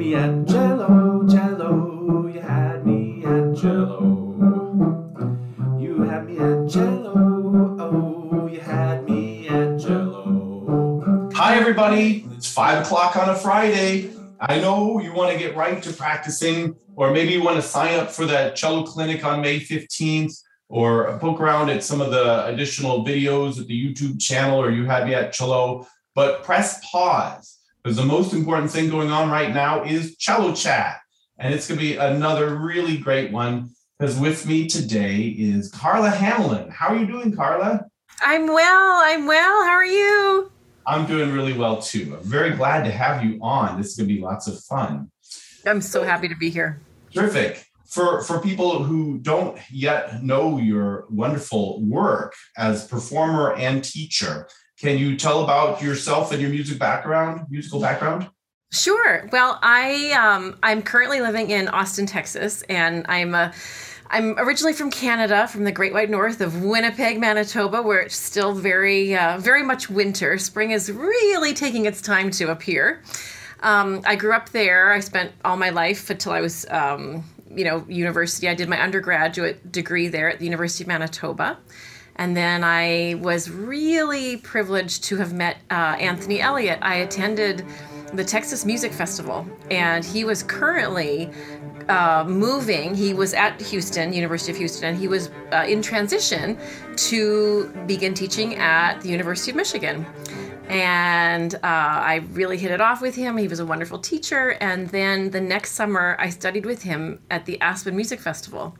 me 0.00 0.14
at 0.14 0.46
Jello, 0.46 1.26
Jello. 1.28 2.26
You 2.26 2.40
had 2.40 2.86
me 2.86 3.22
at 3.22 3.54
Jello. 3.54 5.04
You 5.78 6.02
had 6.04 6.24
me 6.24 6.38
at 6.38 6.70
Jello. 6.70 7.76
Oh, 7.78 8.48
you 8.50 8.60
had 8.60 9.04
me 9.04 9.46
at 9.46 9.78
Jello. 9.78 11.28
Hi, 11.34 11.58
everybody. 11.58 12.24
It's 12.30 12.50
five 12.50 12.82
o'clock 12.82 13.14
on 13.14 13.28
a 13.28 13.34
Friday. 13.34 14.10
I 14.40 14.58
know 14.58 15.02
you 15.02 15.12
want 15.12 15.34
to 15.34 15.38
get 15.38 15.54
right 15.54 15.82
to 15.82 15.92
practicing, 15.92 16.76
or 16.96 17.10
maybe 17.10 17.32
you 17.32 17.42
want 17.42 17.56
to 17.56 17.62
sign 17.62 18.00
up 18.00 18.10
for 18.10 18.24
that 18.24 18.56
cello 18.56 18.84
clinic 18.84 19.22
on 19.22 19.42
May 19.42 19.60
15th, 19.60 20.32
or 20.70 21.18
poke 21.18 21.42
around 21.42 21.68
at 21.68 21.84
some 21.84 22.00
of 22.00 22.10
the 22.10 22.46
additional 22.46 23.04
videos 23.04 23.60
at 23.60 23.66
the 23.66 23.78
YouTube 23.78 24.18
channel, 24.18 24.58
or 24.62 24.70
you 24.70 24.86
had 24.86 25.06
me 25.06 25.14
at 25.14 25.34
cello. 25.34 25.86
But 26.14 26.42
press 26.42 26.82
pause 26.90 27.59
because 27.82 27.96
the 27.96 28.04
most 28.04 28.32
important 28.32 28.70
thing 28.70 28.90
going 28.90 29.10
on 29.10 29.30
right 29.30 29.54
now 29.54 29.84
is 29.84 30.16
cello 30.16 30.54
chat. 30.54 31.00
And 31.38 31.54
it's 31.54 31.66
going 31.66 31.80
to 31.80 31.84
be 31.84 31.96
another 31.96 32.54
really 32.54 32.98
great 32.98 33.32
one 33.32 33.70
because 33.98 34.18
with 34.18 34.46
me 34.46 34.66
today 34.66 35.22
is 35.22 35.70
Karla 35.70 36.10
Hamelin. 36.10 36.70
How 36.70 36.88
are 36.88 36.96
you 36.96 37.06
doing, 37.06 37.34
Karla? 37.34 37.86
I'm 38.20 38.46
well. 38.46 39.00
I'm 39.02 39.26
well. 39.26 39.64
How 39.64 39.70
are 39.70 39.84
you? 39.84 40.52
I'm 40.86 41.06
doing 41.06 41.32
really 41.32 41.54
well 41.54 41.80
too. 41.80 42.16
I'm 42.18 42.24
very 42.24 42.50
glad 42.50 42.84
to 42.84 42.90
have 42.90 43.24
you 43.24 43.38
on. 43.40 43.78
This 43.78 43.92
is 43.92 43.96
going 43.96 44.08
to 44.08 44.14
be 44.14 44.20
lots 44.20 44.46
of 44.46 44.58
fun. 44.64 45.10
I'm 45.66 45.80
so 45.80 46.02
happy 46.02 46.28
to 46.28 46.36
be 46.36 46.50
here. 46.50 46.80
Terrific. 47.14 47.64
For, 47.86 48.22
for 48.22 48.40
people 48.40 48.84
who 48.84 49.18
don't 49.18 49.58
yet 49.70 50.22
know 50.22 50.58
your 50.58 51.06
wonderful 51.10 51.82
work 51.82 52.34
as 52.56 52.86
performer 52.86 53.54
and 53.54 53.82
teacher, 53.82 54.48
can 54.80 54.98
you 54.98 55.16
tell 55.16 55.44
about 55.44 55.82
yourself 55.82 56.32
and 56.32 56.40
your 56.40 56.50
music 56.50 56.78
background, 56.78 57.46
musical 57.50 57.80
background? 57.80 58.28
Sure. 58.72 59.28
Well, 59.32 59.58
I 59.62 60.12
um, 60.12 60.58
I'm 60.62 60.80
currently 60.82 61.20
living 61.20 61.50
in 61.50 61.68
Austin, 61.68 62.06
Texas, 62.06 62.62
and 62.62 63.04
I'm 63.08 63.34
a 63.34 63.52
I'm 64.12 64.36
originally 64.38 64.72
from 64.72 64.90
Canada, 64.90 65.46
from 65.46 65.62
the 65.64 65.70
Great 65.70 65.92
White 65.92 66.10
North 66.10 66.40
of 66.40 66.64
Winnipeg, 66.64 67.20
Manitoba, 67.20 67.80
where 67.80 68.00
it's 68.00 68.16
still 68.16 68.52
very, 68.54 69.14
uh, 69.14 69.38
very 69.38 69.62
much 69.62 69.88
winter. 69.88 70.36
Spring 70.36 70.72
is 70.72 70.90
really 70.90 71.54
taking 71.54 71.86
its 71.86 72.02
time 72.02 72.32
to 72.32 72.50
appear. 72.50 73.02
Um, 73.60 74.02
I 74.04 74.16
grew 74.16 74.32
up 74.32 74.48
there. 74.48 74.92
I 74.92 74.98
spent 74.98 75.32
all 75.44 75.56
my 75.56 75.70
life 75.70 76.10
until 76.10 76.32
I 76.32 76.40
was, 76.40 76.66
um, 76.70 77.22
you 77.54 77.64
know, 77.64 77.84
university. 77.88 78.48
I 78.48 78.54
did 78.54 78.68
my 78.68 78.80
undergraduate 78.80 79.70
degree 79.70 80.08
there 80.08 80.28
at 80.28 80.40
the 80.40 80.44
University 80.44 80.82
of 80.82 80.88
Manitoba. 80.88 81.58
And 82.20 82.36
then 82.36 82.62
I 82.62 83.16
was 83.22 83.48
really 83.50 84.36
privileged 84.36 85.04
to 85.04 85.16
have 85.16 85.32
met 85.32 85.56
uh, 85.70 85.96
Anthony 85.98 86.42
Elliott. 86.42 86.78
I 86.82 86.96
attended 86.96 87.64
the 88.12 88.22
Texas 88.22 88.66
Music 88.66 88.92
Festival, 88.92 89.46
and 89.70 90.04
he 90.04 90.24
was 90.24 90.42
currently 90.42 91.30
uh, 91.88 92.26
moving. 92.28 92.94
He 92.94 93.14
was 93.14 93.32
at 93.32 93.58
Houston, 93.62 94.12
University 94.12 94.52
of 94.52 94.58
Houston, 94.58 94.90
and 94.90 94.98
he 94.98 95.08
was 95.08 95.30
uh, 95.50 95.64
in 95.66 95.80
transition 95.80 96.58
to 97.08 97.72
begin 97.86 98.12
teaching 98.12 98.56
at 98.56 99.00
the 99.00 99.08
University 99.08 99.52
of 99.52 99.56
Michigan. 99.56 100.04
And 100.68 101.54
uh, 101.54 101.58
I 101.62 102.16
really 102.32 102.58
hit 102.58 102.70
it 102.70 102.82
off 102.82 103.00
with 103.00 103.14
him. 103.14 103.38
He 103.38 103.48
was 103.48 103.60
a 103.60 103.66
wonderful 103.66 103.98
teacher. 103.98 104.58
And 104.60 104.88
then 104.90 105.30
the 105.30 105.40
next 105.40 105.72
summer, 105.72 106.16
I 106.18 106.28
studied 106.28 106.66
with 106.66 106.82
him 106.82 107.20
at 107.30 107.46
the 107.46 107.58
Aspen 107.62 107.96
Music 107.96 108.20
Festival. 108.20 108.76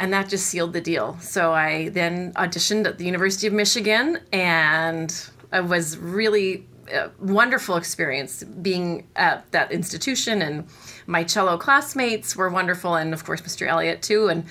And 0.00 0.12
that 0.12 0.28
just 0.28 0.46
sealed 0.46 0.72
the 0.72 0.80
deal. 0.80 1.16
So 1.20 1.52
I 1.52 1.90
then 1.90 2.32
auditioned 2.32 2.86
at 2.86 2.98
the 2.98 3.04
University 3.04 3.46
of 3.46 3.52
Michigan, 3.52 4.18
and 4.32 5.14
it 5.52 5.64
was 5.64 5.96
really 5.98 6.66
a 6.92 7.10
wonderful 7.20 7.76
experience 7.76 8.42
being 8.42 9.06
at 9.14 9.48
that 9.52 9.70
institution 9.70 10.42
and 10.42 10.66
my 11.06 11.24
cello 11.24 11.58
classmates 11.58 12.36
were 12.36 12.48
wonderful, 12.48 12.94
and 12.94 13.12
of 13.12 13.24
course 13.24 13.40
Mr. 13.42 13.66
Elliott 13.66 14.02
too. 14.02 14.28
And 14.28 14.44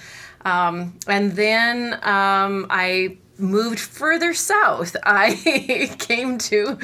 um, 0.45 0.97
and 1.07 1.33
then 1.33 1.93
um, 2.03 2.67
I 2.69 3.17
moved 3.37 3.79
further 3.79 4.33
south. 4.33 4.95
I 5.03 5.95
came 5.99 6.37
to 6.37 6.77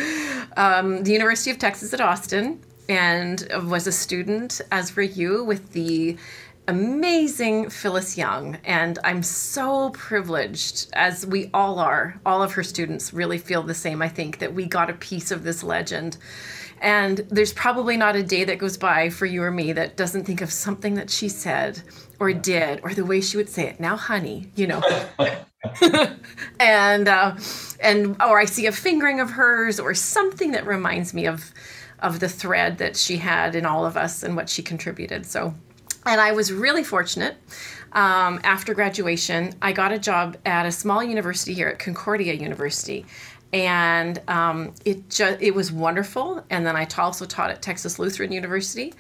um, 0.58 1.04
the 1.04 1.12
University 1.12 1.52
of 1.52 1.60
Texas 1.60 1.94
at 1.94 2.02
Austin 2.02 2.62
and 2.88 3.48
was 3.64 3.88
a 3.88 3.92
student, 3.92 4.62
as 4.72 4.96
were 4.96 5.02
you, 5.02 5.44
with 5.44 5.72
the 5.72 6.18
amazing 6.68 7.70
Phyllis 7.70 8.18
Young. 8.18 8.58
And 8.64 9.00
I'm 9.04 9.24
so 9.24 9.90
privileged, 9.92 10.88
as 10.94 11.26
we 11.26 11.50
all 11.54 11.80
are. 11.80 12.20
All 12.26 12.42
of 12.44 12.54
her 12.54 12.64
students 12.64 13.14
really 13.14 13.38
feel 13.38 13.64
the 13.64 13.74
same, 13.74 14.02
I 14.02 14.10
think, 14.10 14.40
that 14.40 14.54
we 14.54 14.66
got 14.66 14.90
a 14.90 14.94
piece 14.94 15.32
of 15.32 15.44
this 15.44 15.64
legend. 15.64 16.18
And 16.82 17.20
there's 17.30 17.54
probably 17.54 17.98
not 17.98 18.16
a 18.16 18.24
day 18.24 18.44
that 18.44 18.58
goes 18.58 18.78
by 18.78 19.10
for 19.10 19.26
you 19.26 19.42
or 19.42 19.52
me 19.52 19.74
that 19.74 19.96
doesn't 19.96 20.26
think 20.26 20.42
of 20.42 20.52
something 20.52 20.96
that 20.96 21.10
she 21.10 21.30
said 21.30 21.82
or 22.20 22.34
did 22.34 22.82
or 22.84 22.94
the 22.94 23.06
way 23.06 23.22
she 23.22 23.38
would 23.38 23.50
say 23.50 23.68
it. 23.68 23.80
Now, 23.80 23.96
honey, 23.96 24.52
you 24.56 24.68
know. 24.68 24.82
and 26.60 27.08
uh, 27.08 27.36
and 27.80 28.22
or 28.22 28.40
I 28.40 28.46
see 28.46 28.68
a 28.68 28.72
fingering 28.72 29.20
of 29.20 29.32
hers 29.32 29.80
or 29.80 29.94
something 29.94 30.52
that 30.52 30.66
reminds 30.66 31.14
me 31.14 31.26
of 31.26 31.52
of 32.00 32.20
the 32.20 32.30
thread 32.30 32.78
that 32.78 32.96
she 32.96 33.18
had 33.18 33.56
in 33.56 33.66
all 33.66 33.86
of 33.86 33.98
us 33.98 34.22
and 34.22 34.36
what 34.36 34.50
she 34.50 34.62
contributed. 34.62 35.26
So, 35.26 35.54
and 36.06 36.22
I 36.22 36.32
was 36.32 36.52
really 36.52 36.84
fortunate. 36.84 37.38
Um, 37.94 38.42
after 38.44 38.74
graduation, 38.74 39.54
I 39.62 39.72
got 39.72 39.92
a 39.94 40.00
job 40.00 40.38
at 40.46 40.66
a 40.66 40.72
small 40.72 41.02
university 41.04 41.54
here 41.54 41.70
at 41.70 41.80
Concordia 41.80 42.34
University, 42.34 43.06
and 43.54 44.22
um, 44.28 44.74
it 44.84 45.10
just 45.10 45.42
it 45.42 45.56
was 45.56 45.72
wonderful. 45.72 46.44
And 46.50 46.66
then 46.66 46.76
I 46.76 46.88
also 46.98 47.26
taught 47.26 47.52
at 47.52 47.62
Texas 47.62 47.98
Lutheran 47.98 48.34
University, 48.34 48.94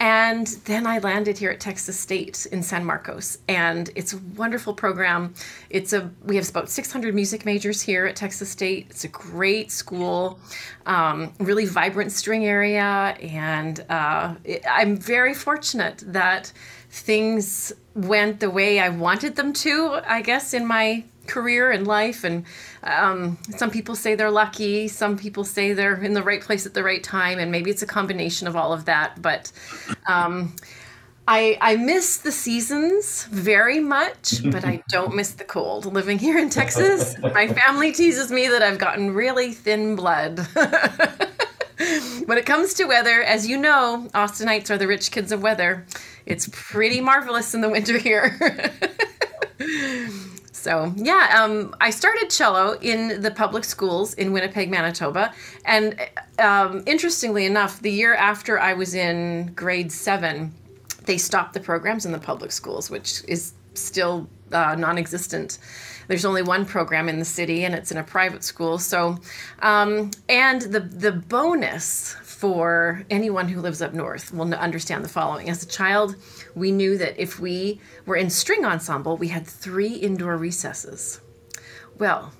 and 0.00 0.46
then 0.64 0.86
I 0.86 0.98
landed 0.98 1.38
here 1.38 1.50
at 1.50 1.58
Texas 1.58 1.98
State 1.98 2.46
in 2.52 2.62
San 2.62 2.84
Marcos, 2.84 3.38
and 3.48 3.90
it's 3.96 4.12
a 4.12 4.18
wonderful 4.36 4.72
program. 4.72 5.34
It's 5.70 5.92
a 5.92 6.10
we 6.24 6.36
have 6.36 6.48
about 6.48 6.68
600 6.68 7.14
music 7.14 7.44
majors 7.44 7.80
here 7.82 8.06
at 8.06 8.14
Texas 8.14 8.48
State. 8.48 8.86
It's 8.90 9.04
a 9.04 9.08
great 9.08 9.72
school, 9.72 10.38
um, 10.86 11.32
really 11.40 11.64
vibrant 11.64 12.12
string 12.12 12.46
area, 12.46 13.16
and 13.20 13.84
uh, 13.88 14.36
it, 14.44 14.62
I'm 14.70 14.96
very 14.96 15.34
fortunate 15.34 16.04
that 16.06 16.52
things 16.90 17.72
went 18.06 18.40
the 18.40 18.50
way 18.50 18.80
I 18.80 18.88
wanted 18.88 19.36
them 19.36 19.52
to. 19.54 20.00
I 20.06 20.22
guess 20.22 20.54
in 20.54 20.66
my 20.66 21.04
career 21.26 21.70
and 21.70 21.86
life 21.86 22.24
and 22.24 22.44
um, 22.82 23.36
some 23.56 23.70
people 23.70 23.94
say 23.94 24.14
they're 24.14 24.30
lucky 24.30 24.88
some 24.88 25.14
people 25.14 25.44
say 25.44 25.74
they're 25.74 26.02
in 26.02 26.14
the 26.14 26.22
right 26.22 26.40
place 26.40 26.64
at 26.64 26.72
the 26.72 26.82
right 26.82 27.04
time 27.04 27.38
and 27.38 27.52
maybe 27.52 27.70
it's 27.70 27.82
a 27.82 27.86
combination 27.86 28.48
of 28.48 28.56
all 28.56 28.72
of 28.72 28.86
that 28.86 29.20
but 29.20 29.52
um, 30.08 30.54
I, 31.28 31.58
I 31.60 31.76
miss 31.76 32.16
the 32.16 32.32
seasons 32.32 33.24
very 33.24 33.80
much, 33.80 34.42
but 34.50 34.64
I 34.64 34.82
don't 34.88 35.14
miss 35.14 35.32
the 35.32 35.44
cold. 35.44 35.84
Living 35.84 36.18
here 36.18 36.38
in 36.38 36.48
Texas, 36.48 37.18
my 37.18 37.46
family 37.46 37.92
teases 37.92 38.32
me 38.32 38.48
that 38.48 38.62
I've 38.62 38.78
gotten 38.78 39.12
really 39.12 39.52
thin 39.52 39.94
blood. 39.94 40.48
when 42.26 42.38
it 42.38 42.46
comes 42.46 42.74
to 42.74 42.84
weather, 42.84 43.22
as 43.22 43.46
you 43.46 43.56
know, 43.56 44.08
Austinites 44.14 44.70
are 44.70 44.78
the 44.78 44.86
rich 44.86 45.10
kids 45.10 45.32
of 45.32 45.42
weather. 45.42 45.86
It's 46.26 46.48
pretty 46.52 47.00
marvelous 47.00 47.54
in 47.54 47.60
the 47.60 47.68
winter 47.68 47.98
here. 47.98 48.38
So 50.58 50.92
yeah, 50.96 51.40
um, 51.40 51.74
I 51.80 51.90
started 51.90 52.30
cello 52.30 52.76
in 52.80 53.22
the 53.22 53.30
public 53.30 53.62
schools 53.62 54.14
in 54.14 54.32
Winnipeg, 54.32 54.70
Manitoba, 54.70 55.32
and 55.64 55.98
um, 56.40 56.82
interestingly 56.84 57.46
enough, 57.46 57.80
the 57.80 57.92
year 57.92 58.14
after 58.14 58.58
I 58.58 58.74
was 58.74 58.92
in 58.94 59.52
grade 59.54 59.92
seven, 59.92 60.52
they 61.04 61.16
stopped 61.16 61.54
the 61.54 61.60
programs 61.60 62.04
in 62.04 62.12
the 62.12 62.18
public 62.18 62.50
schools, 62.50 62.90
which 62.90 63.22
is 63.28 63.52
still 63.74 64.28
uh, 64.52 64.74
non-existent. 64.74 65.58
There's 66.08 66.24
only 66.24 66.42
one 66.42 66.64
program 66.64 67.08
in 67.08 67.18
the 67.18 67.24
city, 67.24 67.64
and 67.64 67.74
it's 67.74 67.92
in 67.92 67.98
a 67.98 68.02
private 68.02 68.42
school. 68.42 68.78
So, 68.78 69.18
um, 69.60 70.10
and 70.28 70.62
the 70.62 70.80
the 70.80 71.12
bonus 71.12 72.14
for 72.22 73.04
anyone 73.10 73.48
who 73.48 73.60
lives 73.60 73.82
up 73.82 73.92
north 73.92 74.32
will 74.32 74.52
understand 74.54 75.04
the 75.04 75.08
following. 75.08 75.50
As 75.50 75.62
a 75.62 75.66
child, 75.66 76.16
we 76.54 76.72
knew 76.72 76.96
that 76.98 77.20
if 77.20 77.38
we 77.38 77.80
were 78.06 78.16
in 78.16 78.30
string 78.30 78.64
ensemble, 78.64 79.16
we 79.16 79.28
had 79.28 79.46
three 79.46 79.94
indoor 79.94 80.36
recesses. 80.36 81.20
Well, 81.98 82.32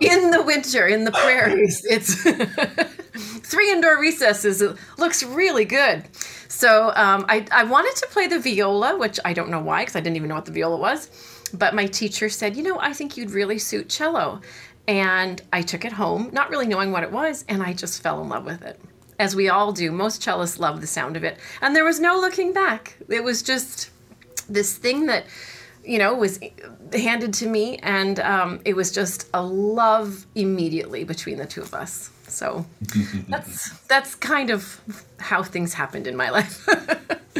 in 0.00 0.30
the 0.30 0.42
winter, 0.46 0.86
in 0.86 1.04
the 1.04 1.10
prairies, 1.10 1.82
it's 1.84 2.22
three 3.48 3.72
indoor 3.72 3.98
recesses. 3.98 4.60
It 4.62 4.76
looks 4.98 5.22
really 5.22 5.64
good. 5.64 6.04
So 6.48 6.92
um, 6.96 7.24
I, 7.28 7.46
I 7.50 7.64
wanted 7.64 7.96
to 7.96 8.06
play 8.08 8.26
the 8.26 8.38
viola, 8.38 8.98
which 8.98 9.18
I 9.24 9.32
don't 9.32 9.48
know 9.48 9.60
why, 9.60 9.82
because 9.82 9.96
I 9.96 10.00
didn't 10.00 10.16
even 10.16 10.28
know 10.28 10.34
what 10.34 10.44
the 10.44 10.52
viola 10.52 10.76
was. 10.76 11.10
But 11.48 11.74
my 11.74 11.86
teacher 11.86 12.28
said, 12.28 12.56
you 12.56 12.62
know, 12.62 12.78
I 12.78 12.92
think 12.92 13.16
you'd 13.16 13.30
really 13.30 13.58
suit 13.58 13.88
cello. 13.88 14.40
And 14.86 15.42
I 15.52 15.62
took 15.62 15.84
it 15.84 15.92
home, 15.92 16.30
not 16.32 16.48
really 16.48 16.66
knowing 16.66 16.92
what 16.92 17.02
it 17.02 17.12
was, 17.12 17.44
and 17.48 17.62
I 17.62 17.74
just 17.74 18.02
fell 18.02 18.22
in 18.22 18.28
love 18.30 18.46
with 18.46 18.62
it. 18.62 18.80
As 19.18 19.36
we 19.36 19.48
all 19.50 19.72
do, 19.72 19.92
most 19.92 20.22
cellists 20.22 20.58
love 20.58 20.80
the 20.80 20.86
sound 20.86 21.16
of 21.16 21.24
it. 21.24 21.38
And 21.60 21.76
there 21.76 21.84
was 21.84 22.00
no 22.00 22.18
looking 22.18 22.52
back. 22.54 22.96
It 23.08 23.22
was 23.22 23.42
just 23.42 23.90
this 24.48 24.78
thing 24.78 25.06
that, 25.06 25.26
you 25.84 25.98
know, 25.98 26.14
was 26.14 26.40
handed 26.92 27.34
to 27.34 27.48
me, 27.48 27.76
and 27.78 28.18
um, 28.20 28.60
it 28.64 28.74
was 28.74 28.90
just 28.90 29.28
a 29.34 29.44
love 29.44 30.26
immediately 30.34 31.04
between 31.04 31.36
the 31.36 31.46
two 31.46 31.60
of 31.60 31.74
us. 31.74 32.10
So 32.28 32.64
that's 33.28 33.78
that's 33.88 34.14
kind 34.14 34.50
of 34.50 34.80
how 35.18 35.42
things 35.42 35.74
happened 35.74 36.06
in 36.06 36.16
my 36.16 36.30
life. 36.30 36.66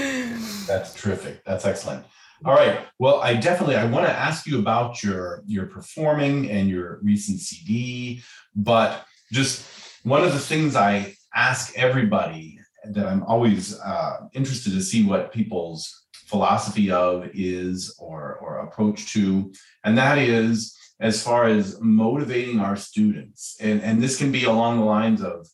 That's 0.68 0.94
terrific. 0.94 1.42
That's 1.44 1.64
excellent. 1.64 2.04
All 2.44 2.54
right. 2.54 2.86
Well, 3.00 3.20
I 3.20 3.34
definitely 3.34 3.76
I 3.76 3.84
want 3.86 4.06
to 4.06 4.12
ask 4.12 4.46
you 4.46 4.58
about 4.60 5.02
your 5.02 5.42
your 5.46 5.66
performing 5.66 6.48
and 6.50 6.68
your 6.68 7.00
recent 7.02 7.40
CD, 7.40 8.22
but 8.54 9.04
just 9.32 9.66
one 10.04 10.22
of 10.22 10.32
the 10.32 10.38
things 10.38 10.76
I 10.76 11.14
ask 11.34 11.76
everybody 11.76 12.60
that 12.84 13.06
I'm 13.06 13.24
always 13.24 13.78
uh, 13.80 14.28
interested 14.34 14.72
to 14.72 14.82
see 14.82 15.04
what 15.04 15.32
people's 15.32 16.06
philosophy 16.26 16.92
of 16.92 17.28
is 17.34 17.96
or 17.98 18.36
or 18.36 18.58
approach 18.60 19.12
to, 19.14 19.52
and 19.82 19.98
that 19.98 20.18
is 20.18 20.76
as 21.00 21.22
far 21.22 21.46
as 21.46 21.80
motivating 21.80 22.60
our 22.60 22.76
students, 22.76 23.56
and 23.60 23.82
and 23.82 24.00
this 24.00 24.16
can 24.16 24.30
be 24.30 24.44
along 24.44 24.78
the 24.78 24.84
lines 24.84 25.22
of 25.22 25.48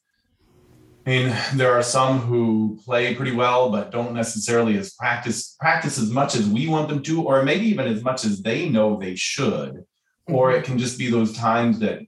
I 1.06 1.10
mean, 1.10 1.36
there 1.54 1.72
are 1.72 1.82
some 1.82 2.18
who 2.20 2.80
play 2.84 3.14
pretty 3.14 3.32
well, 3.32 3.70
but 3.70 3.90
don't 3.90 4.14
necessarily 4.14 4.78
as 4.78 4.94
practice 4.94 5.54
practice 5.60 5.98
as 5.98 6.10
much 6.10 6.34
as 6.34 6.48
we 6.48 6.66
want 6.66 6.88
them 6.88 7.02
to, 7.02 7.22
or 7.22 7.42
maybe 7.42 7.66
even 7.66 7.86
as 7.86 8.02
much 8.02 8.24
as 8.24 8.40
they 8.40 8.68
know 8.68 8.98
they 8.98 9.14
should. 9.14 9.84
Or 10.26 10.52
it 10.52 10.62
mm-hmm. 10.62 10.64
can 10.64 10.78
just 10.78 10.98
be 10.98 11.10
those 11.10 11.36
times 11.36 11.78
that 11.80 12.00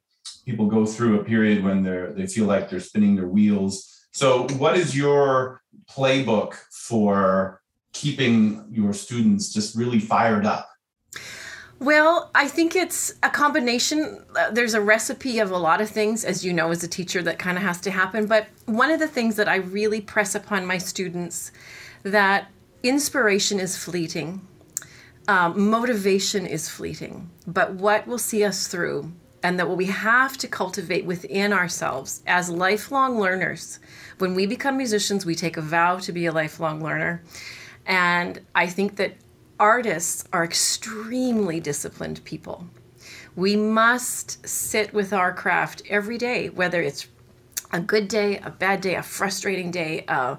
people 0.46 0.66
go 0.66 0.87
through 0.87 1.20
a 1.20 1.25
period 1.25 1.62
when 1.62 1.82
they're 1.82 2.12
they 2.14 2.26
feel 2.26 2.46
like 2.46 2.70
they're 2.70 2.81
spinning 2.81 3.16
their 3.16 3.28
wheels. 3.28 3.93
So, 4.12 4.46
what 4.56 4.78
is 4.78 4.96
your 4.96 5.60
playbook 5.90 6.54
for 6.70 7.60
keeping 7.93 8.64
your 8.70 8.94
students 8.94 9.52
just 9.52 9.76
really 9.76 9.98
fired 9.98 10.46
up? 10.46 10.70
Well, 11.78 12.31
I 12.34 12.49
think 12.49 12.75
it's 12.75 13.14
a 13.23 13.28
combination. 13.28 14.25
Uh, 14.34 14.50
there's 14.50 14.73
a 14.73 14.81
recipe 14.81 15.40
of 15.40 15.50
a 15.50 15.58
lot 15.58 15.82
of 15.82 15.90
things, 15.90 16.25
as 16.25 16.44
you 16.44 16.55
know, 16.55 16.70
as 16.70 16.82
a 16.82 16.88
teacher, 16.88 17.23
that 17.23 17.38
kind 17.38 17.58
of 17.58 17.62
has 17.62 17.81
to 17.82 17.90
happen. 17.90 18.26
But 18.26 18.46
one 18.64 18.90
of 18.90 18.99
the 18.99 19.08
things 19.08 19.37
that 19.37 19.46
I 19.46 19.56
really 19.56 20.00
press 20.00 20.34
upon 20.34 20.64
my 20.64 20.78
students 20.78 21.52
that 22.02 22.50
inspiration 22.82 23.61
is 23.61 23.76
fleeting, 23.76 24.40
um, 25.28 25.69
motivation 25.69 26.46
is 26.46 26.69
fleeting, 26.69 27.28
but 27.46 27.75
what 27.75 28.06
will 28.06 28.19
see 28.19 28.44
us 28.44 28.69
through, 28.69 29.12
and 29.43 29.58
that 29.58 29.69
what 29.69 29.76
we 29.76 29.87
have 29.87 30.38
to 30.38 30.49
cultivate 30.49 31.05
within 31.05 31.52
ourselves 31.52 32.22
as 32.26 32.49
lifelong 32.49 33.20
learners. 33.20 33.81
When 34.19 34.34
we 34.34 34.46
become 34.46 34.76
musicians, 34.76 35.26
we 35.26 35.34
take 35.34 35.56
a 35.56 35.62
vow 35.62 35.99
to 35.99 36.12
be 36.12 36.26
a 36.26 36.32
lifelong 36.32 36.82
learner. 36.82 37.22
And 37.87 38.40
I 38.55 38.67
think 38.67 38.96
that 38.96 39.14
artists 39.58 40.25
are 40.32 40.44
extremely 40.44 41.61
disciplined 41.61 42.23
people. 42.25 42.67
We 43.35 43.56
must 43.56 44.47
sit 44.47 44.94
with 44.94 45.12
our 45.12 45.32
craft 45.32 45.82
every 45.88 46.19
day, 46.19 46.49
whether 46.49 46.81
it's 46.81 47.06
a 47.73 47.81
good 47.81 48.08
day, 48.08 48.38
a 48.38 48.50
bad 48.50 48.81
day, 48.81 48.94
a 48.94 49.03
frustrating 49.03 49.70
day, 49.70 50.05
a 50.08 50.38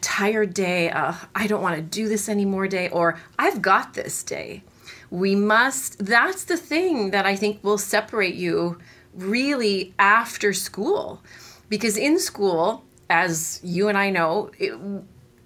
tired 0.00 0.54
day, 0.54 0.90
uh, 0.90 1.14
I 1.34 1.46
don't 1.46 1.62
want 1.62 1.76
to 1.76 1.82
do 1.82 2.08
this 2.08 2.28
anymore 2.28 2.68
day, 2.68 2.88
or 2.88 3.18
I've 3.38 3.60
got 3.60 3.94
this 3.94 4.22
day. 4.22 4.62
We 5.10 5.34
must, 5.34 5.98
that's 6.04 6.44
the 6.44 6.56
thing 6.56 7.10
that 7.10 7.26
I 7.26 7.36
think 7.36 7.62
will 7.62 7.78
separate 7.78 8.34
you 8.34 8.78
really 9.14 9.92
after 9.98 10.52
school. 10.52 11.22
Because 11.68 11.96
in 11.96 12.18
school, 12.18 12.84
as 13.10 13.60
you 13.62 13.88
and 13.88 13.98
I 13.98 14.10
know, 14.10 14.50
it, 14.58 14.74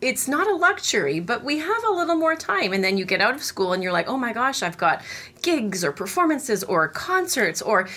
it's 0.01 0.29
not 0.29 0.47
a 0.47 0.55
luxury, 0.55 1.21
but 1.21 1.43
we 1.43 1.59
have 1.59 1.85
a 1.85 1.93
little 1.93 2.17
more 2.17 2.37
time. 2.37 2.73
And 2.73 2.85
then 2.85 2.99
you 2.99 3.05
get 3.05 3.21
out 3.21 3.35
of 3.35 3.43
school 3.43 3.73
and 3.73 3.83
you're 3.83 3.93
like, 3.93 4.09
oh 4.09 4.17
my 4.17 4.33
gosh, 4.33 4.63
I've 4.63 4.77
got 4.77 5.03
gigs 5.43 5.85
or 5.85 5.93
performances 5.93 6.63
or 6.65 6.89
concerts 6.89 7.63
or 7.63 7.89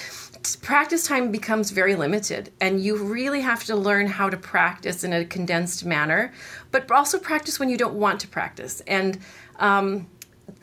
practice 0.62 1.06
time 1.06 1.32
becomes 1.32 1.72
very 1.72 1.96
limited. 1.96 2.52
And 2.62 2.82
you 2.82 2.96
really 2.96 3.42
have 3.42 3.66
to 3.66 3.76
learn 3.76 4.08
how 4.08 4.30
to 4.30 4.38
practice 4.38 5.04
in 5.04 5.12
a 5.12 5.26
condensed 5.26 5.86
manner, 5.86 6.32
but 6.72 6.90
also 6.90 7.20
practice 7.20 7.60
when 7.60 7.70
you 7.70 7.78
don't 7.78 7.96
want 7.96 8.22
to 8.22 8.28
practice. 8.28 8.82
And, 8.88 9.20
um, 9.58 10.08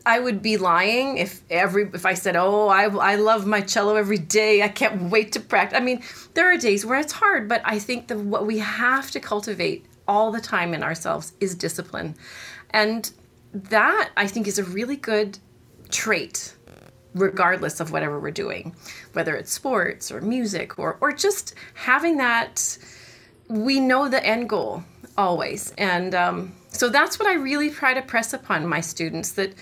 I 0.05 0.19
would 0.19 0.43
be 0.43 0.57
lying 0.57 1.19
if 1.19 1.43
every 1.49 1.89
if 1.93 2.07
I 2.07 2.15
said, 2.15 2.35
"Oh, 2.37 2.69
I 2.69 2.85
I 2.85 3.15
love 3.17 3.47
my 3.47 3.61
cello 3.61 3.95
every 3.95 4.19
day. 4.19 4.63
I 4.63 4.69
can't 4.69 5.11
wait 5.11 5.33
to 5.33 5.41
practice." 5.41 5.79
I 5.79 5.81
mean, 5.81 6.03
there 6.35 6.51
are 6.51 6.57
days 6.57 6.85
where 6.85 6.99
it's 6.99 7.13
hard, 7.13 7.49
but 7.49 7.63
I 7.65 7.79
think 7.79 8.09
that 8.09 8.19
what 8.19 8.47
we 8.47 8.59
have 8.59 9.11
to 9.13 9.21
cultivate 9.21 9.87
all 10.09 10.33
the 10.33 10.41
time 10.41 10.75
in 10.75 10.83
ourselves 10.83 11.33
is 11.41 11.55
discipline. 11.55 12.15
And 12.71 13.11
that 13.53 14.11
I 14.17 14.27
think 14.27 14.47
is 14.47 14.59
a 14.59 14.65
really 14.65 14.97
good 14.97 15.39
trait 15.89 16.55
regardless 17.15 17.81
of 17.81 17.93
whatever 17.93 18.21
we're 18.21 18.31
doing, 18.31 18.75
whether 19.15 19.35
it's 19.35 19.51
sports 19.51 20.13
or 20.13 20.21
music 20.21 20.79
or 20.79 20.99
or 21.01 21.13
just 21.13 21.55
having 21.75 22.19
that 22.19 22.79
we 23.49 23.81
know 23.81 24.09
the 24.09 24.25
end 24.25 24.49
goal 24.49 24.85
always. 25.17 25.73
And 25.79 26.15
um, 26.15 26.53
so 26.69 26.89
that's 26.89 27.19
what 27.19 27.29
I 27.29 27.35
really 27.35 27.71
try 27.71 27.95
to 27.95 28.03
press 28.03 28.33
upon 28.33 28.67
my 28.67 28.81
students 28.81 29.33
that 29.33 29.55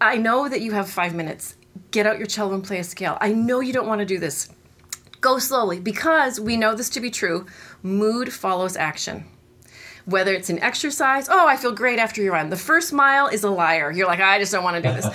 I 0.00 0.16
know 0.16 0.48
that 0.48 0.60
you 0.60 0.72
have 0.72 0.88
five 0.88 1.14
minutes. 1.14 1.56
Get 1.90 2.06
out 2.06 2.18
your 2.18 2.26
cello 2.26 2.54
and 2.54 2.64
play 2.64 2.78
a 2.78 2.84
scale. 2.84 3.16
I 3.20 3.32
know 3.32 3.60
you 3.60 3.72
don't 3.72 3.86
want 3.86 4.00
to 4.00 4.06
do 4.06 4.18
this. 4.18 4.50
Go 5.20 5.38
slowly 5.38 5.80
because 5.80 6.40
we 6.40 6.56
know 6.56 6.74
this 6.74 6.90
to 6.90 7.00
be 7.00 7.10
true. 7.10 7.46
Mood 7.82 8.32
follows 8.32 8.76
action 8.76 9.24
whether 10.04 10.32
it's 10.32 10.50
an 10.50 10.58
exercise, 10.60 11.28
oh, 11.28 11.46
I 11.46 11.56
feel 11.56 11.72
great 11.72 11.98
after 11.98 12.22
you 12.22 12.32
run. 12.32 12.50
The 12.50 12.56
first 12.56 12.92
mile 12.92 13.26
is 13.26 13.44
a 13.44 13.50
liar. 13.50 13.90
You're 13.90 14.06
like, 14.06 14.20
I 14.20 14.38
just 14.38 14.52
don't 14.52 14.64
want 14.64 14.82
to 14.82 14.88
do 14.88 14.94
this. 14.94 15.06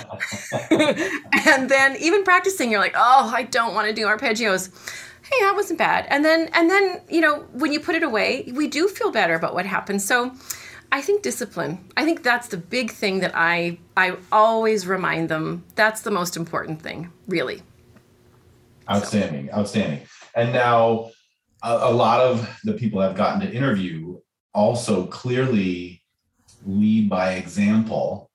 and 1.46 1.68
then 1.68 1.96
even 2.00 2.24
practicing, 2.24 2.70
you're 2.70 2.80
like, 2.80 2.94
oh, 2.96 3.32
I 3.34 3.42
don't 3.42 3.74
want 3.74 3.88
to 3.88 3.94
do 3.94 4.06
arpeggios. 4.06 4.70
Hey, 5.22 5.40
that 5.40 5.54
wasn't 5.54 5.78
bad. 5.78 6.06
And 6.08 6.24
then 6.24 6.48
and 6.54 6.70
then, 6.70 7.00
you 7.08 7.20
know, 7.20 7.40
when 7.52 7.72
you 7.72 7.80
put 7.80 7.96
it 7.96 8.02
away, 8.02 8.50
we 8.54 8.68
do 8.68 8.86
feel 8.88 9.10
better 9.10 9.34
about 9.34 9.54
what 9.54 9.66
happened. 9.66 10.00
So 10.00 10.32
I 10.92 11.00
think 11.00 11.22
discipline. 11.22 11.84
I 11.96 12.04
think 12.04 12.22
that's 12.22 12.48
the 12.48 12.56
big 12.56 12.92
thing 12.92 13.20
that 13.20 13.32
I 13.34 13.78
I 13.96 14.16
always 14.30 14.86
remind 14.86 15.28
them. 15.28 15.64
That's 15.74 16.02
the 16.02 16.12
most 16.12 16.36
important 16.36 16.80
thing, 16.80 17.12
really. 17.26 17.62
Outstanding, 18.88 19.50
outstanding. 19.52 20.02
And 20.36 20.52
now 20.52 21.10
a, 21.62 21.72
a 21.72 21.92
lot 21.92 22.20
of 22.20 22.48
the 22.62 22.74
people 22.74 23.00
I've 23.00 23.16
gotten 23.16 23.40
to 23.40 23.52
interview 23.52 24.20
also 24.56 25.06
clearly 25.06 26.02
lead 26.64 27.08
by 27.08 27.34
example. 27.34 28.30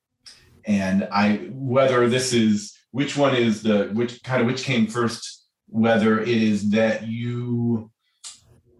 And 0.65 1.07
i 1.11 1.49
whether 1.51 2.07
this 2.07 2.33
is 2.33 2.77
which 2.91 3.17
one 3.17 3.35
is 3.35 3.63
the 3.63 3.89
which 3.93 4.21
kind 4.23 4.41
of 4.41 4.47
which 4.47 4.63
came 4.63 4.85
first 4.85 5.47
whether 5.67 6.19
it 6.19 6.27
is 6.27 6.69
that 6.69 7.07
you 7.07 7.89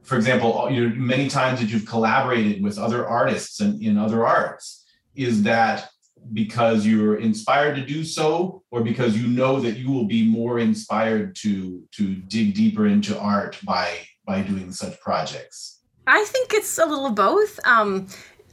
for 0.03 0.15
example 0.15 0.69
you 0.69 0.89
know 0.89 0.95
many 0.95 1.27
times 1.27 1.59
that 1.59 1.69
you've 1.69 1.87
collaborated 1.87 2.61
with 2.61 2.77
other 2.77 3.07
artists 3.07 3.61
and 3.61 3.81
in 3.81 3.97
other 3.97 4.25
arts 4.27 4.85
is 5.15 5.41
that 5.43 5.89
because 6.33 6.85
you're 6.85 7.17
inspired 7.17 7.75
to 7.75 7.85
do 7.85 8.03
so 8.03 8.61
or 8.69 8.81
because 8.81 9.17
you 9.17 9.27
know 9.27 9.59
that 9.59 9.77
you 9.77 9.89
will 9.89 10.05
be 10.05 10.27
more 10.27 10.59
inspired 10.59 11.35
to 11.35 11.81
to 11.91 12.13
dig 12.13 12.53
deeper 12.53 12.85
into 12.85 13.17
art 13.19 13.57
by 13.63 13.87
by 14.23 14.41
doing 14.41 14.71
such 14.71 14.99
projects 14.99 15.80
I 16.07 16.25
think 16.25 16.53
it's 16.53 16.77
a 16.77 16.85
little 16.85 17.07
of 17.07 17.15
both. 17.15 17.59
Um, 17.65 18.07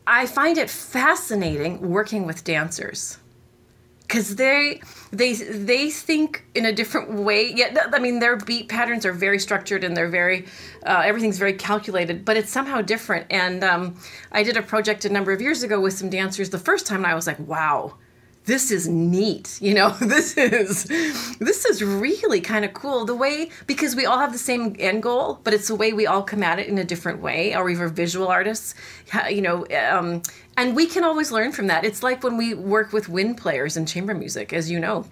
I 0.07 0.27
find 0.27 0.59
it 0.59 0.71
fascinating 0.71 1.91
working 1.91 2.27
with 2.27 2.45
dancers 2.45 3.19
because 4.03 4.37
they 4.37 4.81
they 5.13 5.35
they 5.35 5.91
think 5.91 6.45
in 6.55 6.65
a 6.65 6.73
different 6.73 7.13
way. 7.13 7.53
Yeah, 7.55 7.89
I 7.93 7.99
mean 7.99 8.19
their 8.19 8.37
beat 8.37 8.69
patterns 8.69 9.05
are 9.05 9.13
very 9.13 9.39
structured 9.39 9.85
and 9.85 9.97
they're 9.97 10.09
very 10.09 10.47
uh, 10.87 11.03
everything's 11.05 11.39
very 11.39 11.53
calculated, 11.53 12.25
but 12.25 12.37
it's 12.37 12.51
somehow 12.51 12.81
different. 12.81 13.27
And 13.31 13.63
um, 13.63 13.97
I 14.33 14.43
did 14.43 14.57
a 14.57 14.63
project 14.63 15.05
a 15.05 15.11
number 15.11 15.33
of 15.33 15.41
years 15.41 15.63
ago 15.63 15.81
with 15.81 15.95
some 15.95 16.11
dancers. 16.11 16.51
The 16.51 16.59
first 16.59 16.87
time 16.87 17.05
I 17.05 17.15
was 17.15 17.27
like, 17.27 17.39
wow 17.39 17.95
this 18.49 18.71
is 18.71 18.89
neat 18.89 19.59
you 19.61 19.75
know 19.75 19.91
this 20.01 20.37
is 20.37 20.85
this 21.39 21.65
is 21.67 21.85
really 21.85 22.41
kind 22.41 22.65
of 22.65 22.73
cool. 22.73 23.05
The 23.05 23.15
way 23.15 23.51
because 23.67 23.95
we 23.95 24.07
all 24.07 24.19
have 24.19 24.33
the 24.33 24.39
same 24.39 24.75
end 24.79 25.03
goal 25.03 25.41
but 25.45 25.53
it's 25.55 25.69
the 25.69 25.75
way 25.75 25.93
we 25.93 26.07
all 26.07 26.23
come 26.23 26.43
at 26.43 26.59
it 26.59 26.67
in 26.67 26.79
a 26.79 26.85
different 26.85 27.21
way. 27.21 27.55
Or 27.55 27.65
we're 27.65 27.89
visual 27.89 28.29
artists? 28.29 28.75
You 29.31 29.43
know 29.43 29.67
um, 29.67 30.23
and 30.57 30.75
we 30.75 30.87
can 30.87 31.05
always 31.05 31.31
learn 31.31 31.53
from 31.53 31.67
that. 31.69 31.85
It's 31.85 32.03
like 32.03 32.25
when 32.25 32.37
we 32.37 32.55
work 32.55 32.93
with 32.93 33.09
wind 33.09 33.37
players 33.37 33.77
in 33.77 33.87
chamber 33.87 34.15
music 34.15 34.53
as 34.53 34.71
you 34.71 34.81
know. 34.81 35.05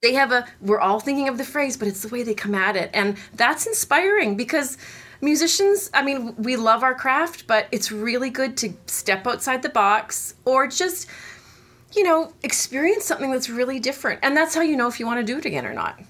They 0.00 0.14
have 0.14 0.32
a 0.32 0.46
we're 0.60 0.80
all 0.80 1.00
thinking 1.00 1.28
of 1.28 1.36
the 1.36 1.44
phrase 1.44 1.76
but 1.76 1.86
it's 1.86 2.02
the 2.02 2.08
way 2.08 2.22
they 2.22 2.34
come 2.34 2.54
at 2.54 2.76
it. 2.76 2.90
And 2.94 3.18
that's 3.34 3.66
inspiring 3.66 4.36
because 4.36 4.78
musicians 5.24 5.88
i 5.94 6.02
mean 6.02 6.34
we 6.36 6.56
love 6.56 6.82
our 6.82 6.96
craft 6.96 7.46
but 7.46 7.68
it's 7.70 7.92
really 7.92 8.28
good 8.28 8.56
to 8.56 8.74
step 8.86 9.24
outside 9.24 9.62
the 9.62 9.68
box 9.68 10.34
or 10.44 10.66
just 10.66 11.08
you 11.94 12.02
know, 12.02 12.32
experience 12.42 13.04
something 13.04 13.30
that's 13.30 13.48
really 13.50 13.80
different. 13.80 14.20
And 14.22 14.36
that's 14.36 14.54
how 14.54 14.62
you 14.62 14.76
know 14.76 14.88
if 14.88 14.98
you 14.98 15.06
want 15.06 15.24
to 15.24 15.32
do 15.32 15.38
it 15.38 15.44
again 15.44 15.66
or 15.66 15.74
not. 15.74 16.00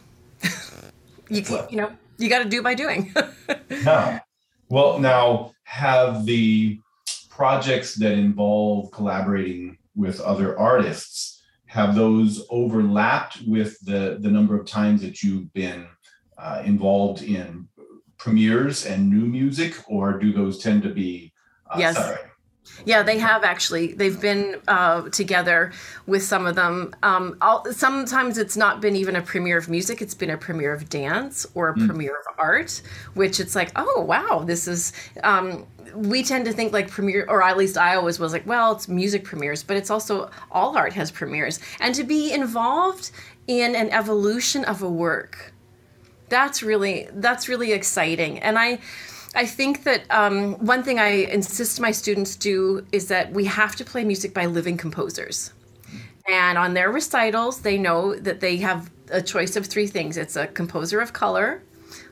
you, 1.29 1.43
you 1.71 1.77
know, 1.77 1.93
you 2.19 2.29
got 2.29 2.43
to 2.43 2.49
do 2.49 2.63
by 2.63 2.75
doing. 2.75 3.15
yeah. 3.71 4.21
Well, 4.69 4.99
now 4.99 5.53
have 5.65 6.25
the 6.25 6.79
projects 7.29 7.95
that 7.97 8.13
involve 8.13 8.91
collaborating 8.91 9.79
with 9.95 10.21
other 10.21 10.59
artists 10.59 11.43
have 11.67 11.95
those 11.95 12.45
overlapped 12.51 13.41
with 13.47 13.79
the 13.81 14.19
the 14.21 14.31
number 14.31 14.59
of 14.59 14.67
times 14.67 15.01
that 15.01 15.23
you've 15.23 15.53
been 15.55 15.87
uh, 16.37 16.63
involved 16.65 17.23
in 17.23 17.67
premieres 18.19 18.87
and 18.87 19.11
new 19.11 19.27
music, 19.27 19.75
or 19.89 20.19
do 20.19 20.33
those 20.33 20.59
tend 20.59 20.83
to 20.83 20.91
be 20.91 21.33
uh, 21.71 21.77
Yes. 21.79 21.97
separate? 21.97 22.32
Yeah, 22.85 23.03
they 23.03 23.19
have 23.19 23.45
actually. 23.45 23.93
They've 23.95 24.21
been 24.21 24.61
uh, 24.69 25.09
together 25.11 25.73
with 26.07 26.23
some 26.23 26.47
of 26.47 26.57
them. 26.57 26.95
Um, 27.03 27.37
all, 27.41 27.65
sometimes 27.73 28.39
it's 28.39 28.57
not 28.57 28.81
been 28.81 28.97
even 28.97 29.17
a 29.17 29.23
premiere 29.23 29.59
of 29.59 29.69
music; 29.69 30.03
it's 30.03 30.15
been 30.15 30.31
a 30.31 30.37
premiere 30.37 30.73
of 30.73 30.89
dance 30.89 31.47
or 31.55 31.69
a 31.69 31.75
premiere 31.75 32.17
of 32.17 32.35
art, 32.39 32.83
which 33.15 33.41
it's 33.41 33.55
like, 33.55 33.71
oh 33.77 34.03
wow, 34.03 34.43
this 34.45 34.67
is. 34.67 34.93
Um, 35.23 35.67
we 35.95 36.23
tend 36.23 36.47
to 36.47 36.53
think 36.53 36.73
like 36.73 36.91
premiere, 36.91 37.27
or 37.29 37.43
at 37.43 37.57
least 37.57 37.77
I 37.77 37.97
always 37.97 38.19
was 38.19 38.33
like, 38.33 38.47
well, 38.47 38.73
it's 38.73 38.89
music 38.89 39.25
premieres, 39.25 39.63
but 39.63 39.77
it's 39.77 39.91
also 39.91 40.31
all 40.51 40.77
art 40.77 40.95
has 40.95 41.11
premieres, 41.11 41.61
and 41.81 41.95
to 41.95 42.05
be 42.05 42.33
involved 42.33 43.11
in 43.47 43.75
an 43.75 43.91
evolution 43.91 44.65
of 44.65 44.83
a 44.83 44.89
work 44.89 45.53
that's 46.33 46.63
really 46.63 47.09
that's 47.15 47.47
really 47.47 47.73
exciting 47.73 48.39
and 48.39 48.59
i 48.59 48.79
i 49.35 49.47
think 49.47 49.85
that 49.85 50.03
um, 50.11 50.55
one 50.55 50.83
thing 50.83 50.99
i 50.99 51.09
insist 51.09 51.81
my 51.81 51.91
students 51.91 52.37
do 52.37 52.85
is 52.93 53.09
that 53.09 53.33
we 53.33 53.45
have 53.45 53.77
to 53.77 53.85
play 53.85 54.05
music 54.05 54.35
by 54.35 54.47
living 54.47 54.77
composers. 54.77 55.53
And 56.29 56.57
on 56.57 56.75
their 56.75 56.91
recitals 56.91 57.63
they 57.63 57.79
know 57.79 58.15
that 58.15 58.41
they 58.41 58.57
have 58.59 58.91
a 59.11 59.21
choice 59.21 59.57
of 59.57 59.67
three 59.67 59.89
things. 59.89 60.17
It's 60.17 60.37
a 60.37 60.47
composer 60.47 61.01
of 61.01 61.13
color 61.13 61.63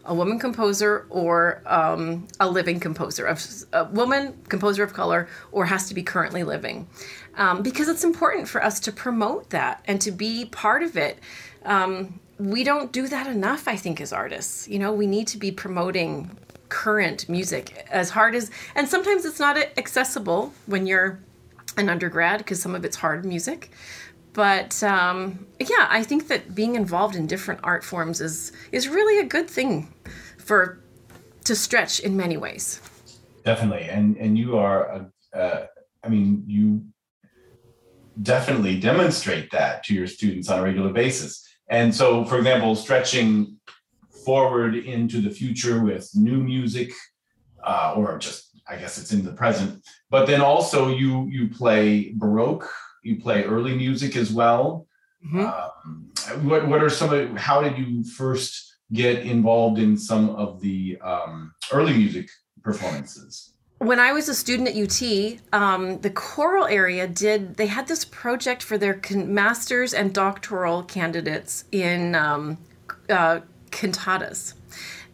a 0.05 0.15
woman 0.15 0.39
composer 0.39 1.07
or 1.11 1.62
um, 1.67 2.27
a 2.39 2.49
living 2.49 2.81
composer 2.81 3.27
of 3.27 3.45
a 3.73 3.85
woman 3.85 4.37
composer 4.49 4.83
of 4.83 4.93
color 4.93 5.29
or 5.53 5.67
has 5.67 5.89
to 5.89 5.95
be 5.95 6.03
currently 6.03 6.43
living. 6.43 6.89
Um, 7.37 7.62
because 7.62 7.89
it's 7.89 8.05
important 8.05 8.49
for 8.49 8.62
us 8.62 8.81
to 8.81 8.93
promote 8.93 9.50
that 9.50 9.83
and 9.87 10.00
to 10.00 10.11
be 10.11 10.47
part 10.47 10.83
of 10.83 10.97
it. 10.97 11.19
Um, 11.65 12.19
we 12.39 12.65
don't 12.65 12.91
do 12.91 13.07
that 13.07 13.27
enough 13.27 13.69
i 13.69 13.77
think 13.77 14.00
as 14.00 14.12
artists. 14.12 14.67
You 14.67 14.79
know 14.79 14.93
we 14.93 15.07
need 15.07 15.27
to 15.29 15.39
be 15.39 15.50
promoting 15.53 16.31
current 16.71 17.29
music 17.29 17.87
as 17.91 18.11
hard 18.11 18.35
as 18.35 18.50
and 18.75 18.89
sometimes 18.89 19.25
it's 19.25 19.39
not 19.39 19.57
accessible 19.77 20.53
when 20.67 20.87
you're 20.87 21.21
an 21.77 21.89
undergrad 21.89 22.39
because 22.39 22.61
some 22.61 22.75
of 22.75 22.85
it's 22.85 22.97
hard 22.97 23.25
music 23.25 23.71
but 24.33 24.83
um, 24.83 25.47
yeah 25.59 25.87
i 25.91 26.03
think 26.03 26.29
that 26.29 26.55
being 26.55 26.75
involved 26.75 27.15
in 27.15 27.27
different 27.27 27.61
art 27.62 27.85
forms 27.85 28.21
is 28.21 28.53
is 28.73 28.89
really 28.89 29.19
a 29.19 29.25
good 29.25 29.50
thing 29.50 29.93
for 30.39 30.81
to 31.45 31.55
stretch 31.55 32.00
in 32.00 32.17
many 32.17 32.37
ways 32.37 32.81
Definitely, 33.45 33.89
and 33.89 34.17
and 34.17 34.37
you 34.37 34.59
are, 34.59 35.11
uh, 35.35 35.62
I 36.05 36.09
mean, 36.09 36.45
you 36.47 36.83
definitely 38.23 38.79
demonstrate 38.79 39.50
that 39.50 39.83
to 39.85 39.95
your 39.95 40.07
students 40.07 40.50
on 40.50 40.59
a 40.59 40.62
regular 40.62 40.93
basis. 40.93 41.47
And 41.69 41.95
so, 41.95 42.25
for 42.25 42.37
example, 42.37 42.77
stretching 42.77 43.57
forward 44.25 44.75
into 44.77 45.21
the 45.21 45.31
future 45.31 45.83
with 45.83 46.09
new 46.15 46.39
music, 46.39 46.93
uh, 47.65 47.95
or 47.97 48.19
just 48.19 48.50
I 48.69 48.77
guess 48.77 48.99
it's 48.99 49.12
in 49.12 49.25
the 49.25 49.33
present. 49.33 49.83
But 50.11 50.27
then 50.27 50.41
also 50.41 50.89
you 50.89 51.27
you 51.27 51.49
play 51.49 52.12
baroque, 52.15 52.69
you 53.03 53.21
play 53.21 53.45
early 53.45 53.75
music 53.77 54.17
as 54.17 54.33
well. 54.33 54.87
Mhm. 55.25 55.45
Um, 55.47 56.12
what 56.49 56.69
what 56.69 56.83
are 56.83 56.91
some 56.91 57.12
of 57.12 57.37
how 57.37 57.61
did 57.62 57.79
you 57.79 58.05
first 58.05 58.77
get 58.93 59.21
involved 59.25 59.79
in 59.79 59.97
some 59.97 60.31
of 60.31 60.61
the 60.61 60.99
um, 61.03 61.53
early 61.73 61.97
music 61.97 62.29
performances? 62.62 63.53
when 63.81 63.99
I 63.99 64.12
was 64.12 64.29
a 64.29 64.35
student 64.35 64.69
at 64.69 64.77
UT, 64.77 65.39
um, 65.55 66.00
the 66.03 66.11
choral 66.11 66.67
area 66.67 67.09
did, 67.09 67.57
they 67.57 67.67
had 67.67 67.89
this 67.89 68.05
project 68.05 68.62
for 68.62 68.77
their 68.77 68.93
con- 68.93 69.33
master's 69.33 69.95
and 69.95 70.12
doctoral 70.12 70.83
candidates 70.83 71.65
in 71.73 72.15
um, 72.15 72.59
uh, 73.09 73.41
cantatas. 73.71 74.55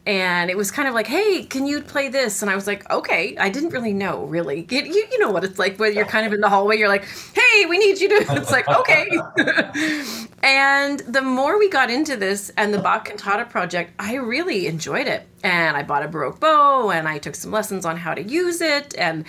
And 0.06 0.50
it 0.50 0.56
was 0.56 0.70
kind 0.70 0.86
of 0.86 0.94
like, 0.94 1.08
hey, 1.08 1.42
can 1.42 1.66
you 1.66 1.82
play 1.82 2.08
this? 2.08 2.40
And 2.40 2.48
I 2.48 2.54
was 2.54 2.68
like, 2.68 2.88
okay. 2.90 3.36
I 3.38 3.48
didn't 3.48 3.70
really 3.70 3.92
know, 3.92 4.24
really. 4.24 4.64
You, 4.70 4.82
you, 4.84 5.18
know 5.18 5.32
what 5.32 5.42
it's 5.42 5.58
like 5.58 5.78
when 5.78 5.94
you're 5.94 6.04
kind 6.04 6.24
of 6.24 6.32
in 6.32 6.40
the 6.40 6.48
hallway, 6.48 6.78
you're 6.78 6.88
like, 6.88 7.04
hey, 7.34 7.66
we 7.66 7.76
need 7.76 7.98
you 8.00 8.08
to. 8.10 8.26
It's 8.36 8.52
like, 8.52 8.68
okay. 8.68 9.10
and 10.44 11.00
the 11.00 11.22
more 11.22 11.58
we 11.58 11.68
got 11.68 11.90
into 11.90 12.16
this 12.16 12.52
and 12.56 12.72
the 12.72 12.78
Bach 12.78 13.08
Cantata 13.08 13.46
project, 13.46 13.94
I 13.98 14.14
really 14.14 14.68
enjoyed 14.68 15.08
it. 15.08 15.26
And 15.42 15.76
I 15.76 15.82
bought 15.82 16.04
a 16.04 16.08
Baroque 16.08 16.38
bow 16.38 16.90
and 16.90 17.08
I 17.08 17.18
took 17.18 17.34
some 17.34 17.50
lessons 17.50 17.84
on 17.84 17.96
how 17.96 18.14
to 18.14 18.22
use 18.22 18.60
it. 18.60 18.94
And 18.96 19.24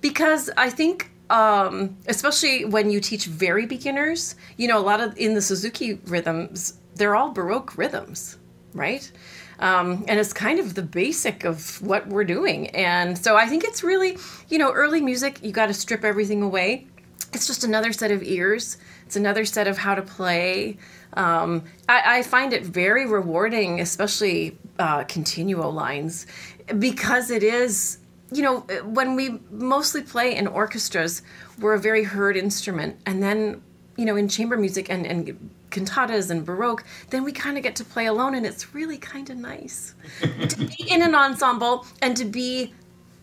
because 0.00 0.48
I 0.56 0.70
think, 0.70 1.10
um, 1.28 1.96
especially 2.06 2.64
when 2.64 2.88
you 2.88 3.00
teach 3.00 3.26
very 3.26 3.66
beginners, 3.66 4.36
you 4.56 4.68
know, 4.68 4.78
a 4.78 4.80
lot 4.80 5.00
of 5.00 5.18
in 5.18 5.34
the 5.34 5.42
Suzuki 5.42 6.00
rhythms, 6.06 6.78
they're 6.94 7.16
all 7.16 7.30
Baroque 7.30 7.76
rhythms, 7.76 8.38
right? 8.74 9.10
Um, 9.60 10.04
and 10.08 10.18
it's 10.18 10.32
kind 10.32 10.58
of 10.58 10.74
the 10.74 10.82
basic 10.82 11.44
of 11.44 11.80
what 11.80 12.08
we're 12.08 12.24
doing. 12.24 12.68
And 12.70 13.16
so 13.16 13.36
I 13.36 13.46
think 13.46 13.64
it's 13.64 13.82
really, 13.82 14.18
you 14.48 14.58
know, 14.58 14.72
early 14.72 15.00
music, 15.00 15.38
you 15.42 15.52
got 15.52 15.66
to 15.66 15.74
strip 15.74 16.04
everything 16.04 16.42
away. 16.42 16.86
It's 17.32 17.46
just 17.46 17.64
another 17.64 17.92
set 17.92 18.10
of 18.10 18.22
ears. 18.22 18.76
It's 19.06 19.16
another 19.16 19.44
set 19.44 19.66
of 19.68 19.78
how 19.78 19.94
to 19.94 20.02
play. 20.02 20.76
Um, 21.14 21.64
I, 21.88 22.18
I 22.18 22.22
find 22.22 22.52
it 22.52 22.64
very 22.64 23.06
rewarding, 23.06 23.80
especially 23.80 24.58
uh, 24.78 25.04
continuo 25.04 25.70
lines, 25.70 26.26
because 26.78 27.30
it 27.30 27.42
is, 27.42 27.98
you 28.32 28.42
know, 28.42 28.60
when 28.84 29.14
we 29.14 29.38
mostly 29.50 30.02
play 30.02 30.34
in 30.34 30.46
orchestras, 30.48 31.22
we're 31.60 31.74
a 31.74 31.80
very 31.80 32.02
heard 32.02 32.36
instrument. 32.36 32.98
And 33.06 33.22
then, 33.22 33.62
you 33.96 34.04
know, 34.04 34.16
in 34.16 34.28
chamber 34.28 34.56
music 34.56 34.90
and, 34.90 35.06
and 35.06 35.50
cantatas 35.74 36.30
and 36.30 36.44
baroque, 36.44 36.84
then 37.10 37.24
we 37.24 37.32
kind 37.32 37.56
of 37.56 37.62
get 37.62 37.76
to 37.76 37.84
play 37.84 38.06
alone, 38.06 38.34
and 38.34 38.46
it's 38.46 38.74
really 38.74 38.98
kind 38.98 39.28
of 39.30 39.36
nice 39.36 39.94
to 40.48 40.56
be 40.56 40.90
in 40.90 41.02
an 41.02 41.14
ensemble 41.14 41.86
and 42.00 42.16
to 42.16 42.24
be 42.24 42.72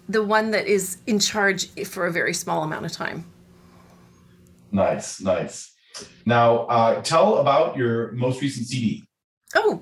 the 0.09 0.23
one 0.23 0.51
that 0.51 0.67
is 0.67 0.97
in 1.07 1.19
charge 1.19 1.69
for 1.85 2.05
a 2.05 2.11
very 2.11 2.33
small 2.33 2.63
amount 2.63 2.85
of 2.85 2.91
time. 2.91 3.25
Nice, 4.71 5.21
nice. 5.21 5.73
Now, 6.25 6.59
uh, 6.67 7.01
tell 7.01 7.37
about 7.37 7.77
your 7.77 8.11
most 8.13 8.41
recent 8.41 8.67
CD. 8.67 9.03
Oh, 9.55 9.81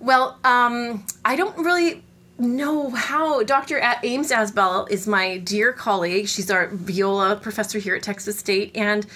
well, 0.00 0.38
um, 0.44 1.04
I 1.24 1.36
don't 1.36 1.56
really 1.58 2.02
know 2.38 2.90
how. 2.90 3.42
Dr. 3.42 3.80
Ames 4.02 4.30
Asbell 4.30 4.90
is 4.90 5.06
my 5.06 5.38
dear 5.38 5.72
colleague. 5.72 6.28
She's 6.28 6.50
our 6.50 6.68
viola 6.68 7.36
professor 7.36 7.78
here 7.78 7.94
at 7.94 8.02
Texas 8.02 8.38
State, 8.38 8.76
and 8.76 9.06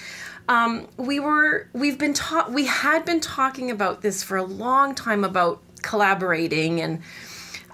um, 0.51 0.89
we 0.97 1.21
were 1.21 1.69
we've 1.73 1.97
been 1.97 2.13
taught 2.13 2.53
we 2.53 2.67
had 2.67 3.05
been 3.05 3.21
talking 3.21 3.71
about 3.71 4.03
this 4.03 4.23
for 4.23 4.37
a 4.37 4.43
long 4.43 4.97
time 4.97 5.23
about 5.23 5.63
collaborating 5.83 6.81
and 6.81 7.01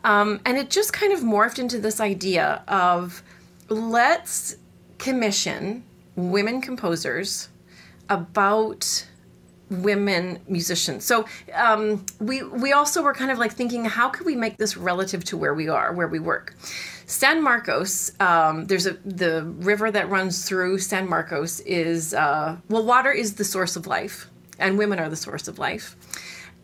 um, 0.05 0.41
and 0.45 0.59
it 0.59 0.69
just 0.69 0.93
kind 0.93 1.13
of 1.13 1.21
morphed 1.21 1.59
into 1.59 1.81
this 1.81 2.01
idea 2.01 2.63
of 2.69 3.23
let's 3.71 4.57
commission 4.99 5.83
women 6.17 6.61
composers 6.61 7.49
about 8.11 9.07
women 9.71 10.39
musicians. 10.49 11.05
So 11.05 11.27
um, 11.55 12.05
we 12.21 12.43
we 12.43 12.73
also 12.73 13.03
were 13.03 13.15
kind 13.15 13.31
of 13.31 13.39
like 13.39 13.53
thinking, 13.53 13.85
how 13.85 14.09
could 14.09 14.27
we 14.27 14.37
make 14.37 14.57
this 14.59 14.77
relative 14.77 15.25
to 15.25 15.37
where 15.37 15.55
we 15.55 15.69
are, 15.69 15.93
where 15.93 16.09
we 16.09 16.19
work? 16.19 16.55
San 17.07 17.43
Marcos, 17.43 18.13
um, 18.21 18.67
there's 18.67 18.87
a 18.87 18.93
the 19.05 19.45
river 19.45 19.91
that 19.91 20.09
runs 20.09 20.49
through 20.49 20.79
San 20.79 21.09
Marcos 21.09 21.61
is 21.61 22.15
uh, 22.15 22.57
well, 22.69 22.85
water 22.85 23.13
is 23.13 23.35
the 23.35 23.45
source 23.45 23.77
of 23.77 23.87
life, 23.87 24.29
and 24.59 24.79
women 24.79 24.99
are 24.99 25.09
the 25.09 25.17
source 25.17 25.49
of 25.49 25.59
life. 25.59 25.97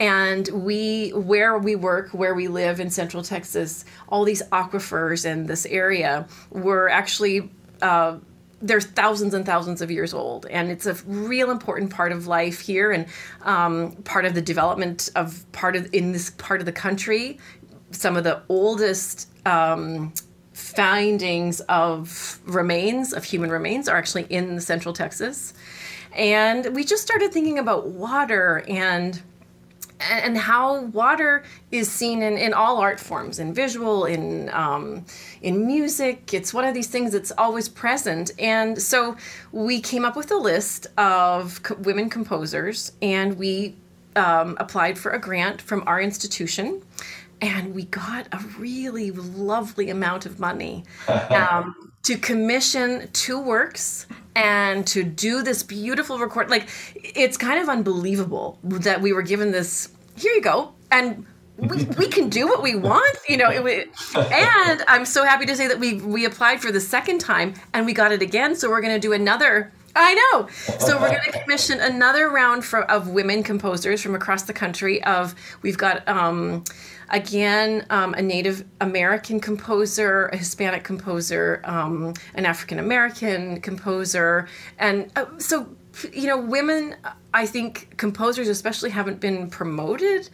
And 0.00 0.48
we, 0.48 1.10
where 1.10 1.58
we 1.58 1.76
work, 1.76 2.10
where 2.10 2.34
we 2.34 2.48
live 2.48 2.80
in 2.80 2.90
Central 2.90 3.22
Texas, 3.22 3.84
all 4.08 4.24
these 4.24 4.42
aquifers 4.50 5.24
in 5.24 5.46
this 5.46 5.64
area 5.66 6.26
were 6.50 6.88
actually 6.88 7.50
uh, 7.82 8.18
they're 8.62 8.80
thousands 8.80 9.34
and 9.34 9.44
thousands 9.44 9.82
of 9.82 9.90
years 9.90 10.14
old 10.14 10.46
and 10.46 10.70
it's 10.70 10.86
a 10.86 10.94
real 11.04 11.50
important 11.50 11.90
part 11.90 12.12
of 12.12 12.26
life 12.28 12.60
here 12.60 12.92
and 12.92 13.06
um, 13.42 13.92
part 14.04 14.24
of 14.24 14.34
the 14.34 14.40
development 14.40 15.10
of 15.16 15.44
part 15.52 15.76
of 15.76 15.92
in 15.92 16.12
this 16.12 16.30
part 16.30 16.60
of 16.60 16.66
the 16.66 16.72
country. 16.72 17.38
Some 17.90 18.16
of 18.16 18.24
the 18.24 18.40
oldest 18.48 19.28
um, 19.44 20.14
findings 20.52 21.60
of 21.62 22.40
remains 22.44 23.12
of 23.12 23.24
human 23.24 23.50
remains 23.50 23.88
are 23.88 23.96
actually 23.96 24.24
in 24.24 24.60
central 24.60 24.94
texas. 24.94 25.54
And 26.14 26.74
we 26.74 26.84
just 26.84 27.02
started 27.02 27.32
thinking 27.32 27.58
about 27.58 27.88
water 27.88 28.64
and 28.68 29.20
and 30.10 30.36
how 30.36 30.82
water 30.86 31.42
is 31.70 31.90
seen 31.90 32.22
in, 32.22 32.36
in 32.36 32.52
all 32.52 32.78
art 32.78 33.00
forms 33.00 33.38
in 33.38 33.54
visual 33.54 34.04
in 34.04 34.50
um, 34.50 35.04
in 35.42 35.66
music. 35.66 36.34
It's 36.34 36.52
one 36.52 36.64
of 36.64 36.74
these 36.74 36.88
things 36.88 37.12
that's 37.12 37.32
always 37.38 37.68
present. 37.68 38.30
And 38.38 38.80
so 38.80 39.16
we 39.52 39.80
came 39.80 40.04
up 40.04 40.16
with 40.16 40.30
a 40.30 40.36
list 40.36 40.86
of 40.98 41.62
co- 41.62 41.76
women 41.76 42.10
composers 42.10 42.92
and 43.00 43.38
we 43.38 43.76
um, 44.16 44.56
applied 44.60 44.98
for 44.98 45.12
a 45.12 45.18
grant 45.18 45.60
from 45.60 45.82
our 45.86 46.00
institution 46.00 46.82
and 47.40 47.74
we 47.74 47.84
got 47.86 48.28
a 48.32 48.38
really 48.58 49.10
lovely 49.10 49.90
amount 49.90 50.26
of 50.26 50.38
money. 50.38 50.84
Um, 51.08 51.91
to 52.02 52.16
commission 52.16 53.08
two 53.12 53.40
works 53.40 54.06
and 54.34 54.86
to 54.86 55.04
do 55.04 55.42
this 55.42 55.62
beautiful 55.62 56.18
record 56.18 56.48
like 56.50 56.68
it's 56.96 57.36
kind 57.36 57.60
of 57.60 57.68
unbelievable 57.68 58.58
that 58.64 59.00
we 59.00 59.12
were 59.12 59.22
given 59.22 59.52
this 59.52 59.90
here 60.16 60.32
you 60.32 60.40
go 60.40 60.72
and 60.90 61.26
we, 61.58 61.84
we 61.84 62.08
can 62.08 62.28
do 62.28 62.46
what 62.48 62.62
we 62.62 62.74
want, 62.74 63.16
you 63.28 63.36
know. 63.36 63.50
It, 63.50 63.90
and 64.16 64.82
I'm 64.88 65.04
so 65.04 65.24
happy 65.24 65.46
to 65.46 65.54
say 65.54 65.68
that 65.68 65.78
we 65.78 65.94
we 65.94 66.24
applied 66.24 66.60
for 66.60 66.72
the 66.72 66.80
second 66.80 67.20
time 67.20 67.54
and 67.72 67.86
we 67.86 67.92
got 67.92 68.12
it 68.12 68.22
again. 68.22 68.56
So 68.56 68.68
we're 68.70 68.80
going 68.80 68.94
to 68.94 69.00
do 69.00 69.12
another. 69.12 69.72
I 69.94 70.14
know. 70.14 70.48
So 70.78 70.98
we're 70.98 71.10
going 71.10 71.20
to 71.30 71.40
commission 71.40 71.78
another 71.80 72.30
round 72.30 72.64
for, 72.64 72.90
of 72.90 73.08
women 73.08 73.42
composers 73.42 74.00
from 74.00 74.14
across 74.14 74.44
the 74.44 74.54
country. 74.54 75.04
Of 75.04 75.34
we've 75.60 75.76
got 75.76 76.06
um, 76.08 76.64
again 77.12 77.86
um, 77.90 78.14
a 78.14 78.22
Native 78.22 78.64
American 78.80 79.38
composer, 79.38 80.26
a 80.26 80.36
Hispanic 80.36 80.82
composer, 80.82 81.60
um, 81.64 82.14
an 82.34 82.46
African 82.46 82.78
American 82.78 83.60
composer, 83.60 84.48
and 84.78 85.10
uh, 85.16 85.26
so 85.38 85.68
you 86.10 86.26
know 86.26 86.38
women 86.38 86.96
i 87.34 87.44
think 87.44 87.94
composers 87.98 88.48
especially 88.48 88.90
haven't 88.90 89.20
been 89.20 89.48
promoted. 89.50 90.28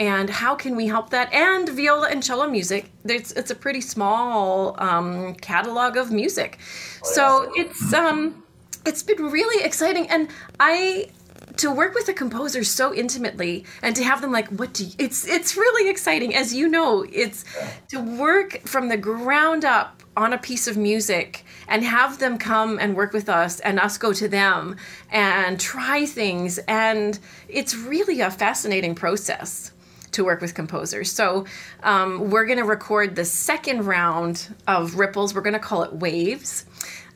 And 0.00 0.30
how 0.30 0.54
can 0.54 0.74
we 0.74 0.86
help 0.86 1.10
that? 1.10 1.30
And 1.34 1.68
viola 1.68 2.08
and 2.08 2.22
cello 2.22 2.46
music. 2.46 2.90
It's, 3.04 3.32
it's 3.32 3.50
a 3.50 3.54
pretty 3.54 3.82
small 3.82 4.74
um, 4.80 5.34
catalog 5.34 5.98
of 5.98 6.10
music. 6.10 6.58
So 7.02 7.52
it's 7.54 7.92
um 7.92 8.42
it's 8.84 9.02
been 9.02 9.30
really 9.30 9.64
exciting. 9.64 10.08
And 10.08 10.28
i 10.60 11.10
to 11.56 11.70
work 11.70 11.94
with 11.94 12.08
a 12.08 12.12
composer 12.12 12.64
so 12.64 12.94
intimately 12.94 13.64
and 13.82 13.94
to 13.96 14.04
have 14.04 14.20
them 14.20 14.32
like 14.32 14.48
what 14.48 14.72
do 14.72 14.84
you, 14.84 14.92
it's 14.98 15.26
it's 15.26 15.56
really 15.56 15.90
exciting. 15.90 16.34
As 16.34 16.54
you 16.54 16.68
know 16.68 17.04
it's 17.10 17.44
to 17.88 18.00
work 18.00 18.60
from 18.62 18.88
the 18.88 18.96
ground 18.96 19.64
up 19.64 20.02
on 20.16 20.32
a 20.32 20.38
piece 20.38 20.68
of 20.68 20.76
music 20.76 21.44
and 21.68 21.84
have 21.84 22.18
them 22.18 22.36
come 22.36 22.78
and 22.78 22.94
work 22.94 23.12
with 23.12 23.28
us 23.28 23.60
and 23.60 23.80
us 23.80 23.96
go 23.96 24.12
to 24.12 24.28
them 24.28 24.76
and 25.10 25.58
try 25.58 26.04
things. 26.04 26.58
And 26.68 27.18
it's 27.48 27.74
really 27.74 28.20
a 28.20 28.30
fascinating 28.30 28.94
process 28.94 29.72
to 30.10 30.24
work 30.24 30.42
with 30.42 30.54
composers. 30.54 31.10
So 31.10 31.46
um, 31.82 32.28
we're 32.28 32.44
going 32.44 32.58
to 32.58 32.64
record 32.64 33.16
the 33.16 33.24
second 33.24 33.86
round 33.86 34.54
of 34.68 34.96
ripples. 34.96 35.34
We're 35.34 35.40
going 35.40 35.54
to 35.54 35.58
call 35.58 35.82
it 35.82 35.92
waves 35.94 36.66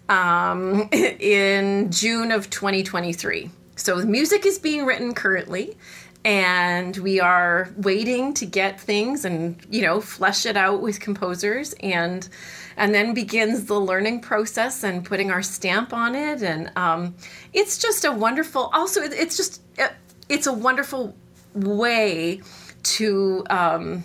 um, 0.09 0.89
in 0.93 1.91
june 1.91 2.31
of 2.31 2.49
2023 2.51 3.51
so 3.77 4.01
the 4.01 4.07
music 4.07 4.45
is 4.47 4.59
being 4.59 4.85
written 4.85 5.15
currently 5.15 5.77
and 6.25 6.97
we 6.97 7.21
are 7.21 7.69
waiting 7.77 8.35
to 8.35 8.45
get 8.47 8.81
things 8.81 9.25
and 9.25 9.57
you 9.71 9.83
know 9.83 10.01
flesh 10.01 10.45
it 10.47 10.57
out 10.57 10.81
with 10.83 10.99
composers 10.99 11.73
and 11.81 12.29
and 12.77 12.95
then 12.95 13.15
begins 13.15 13.67
the 13.67 13.79
learning 13.81 14.21
process 14.21 14.83
and 14.83 15.05
putting 15.05 15.31
our 15.31 15.43
stamp 15.43 15.93
on 15.93 16.15
it 16.15 16.43
and 16.43 16.71
um, 16.77 17.15
it's 17.53 17.79
just 17.79 18.05
a 18.05 18.11
wonderful 18.13 18.71
also 18.75 19.01
it- 19.03 19.13
it's 19.13 19.37
just 19.37 19.63
it- 19.79 19.93
it's 20.29 20.47
a 20.49 20.53
wonderful 20.53 21.15
way 21.55 22.41
to 22.83 23.45
um, 23.49 24.03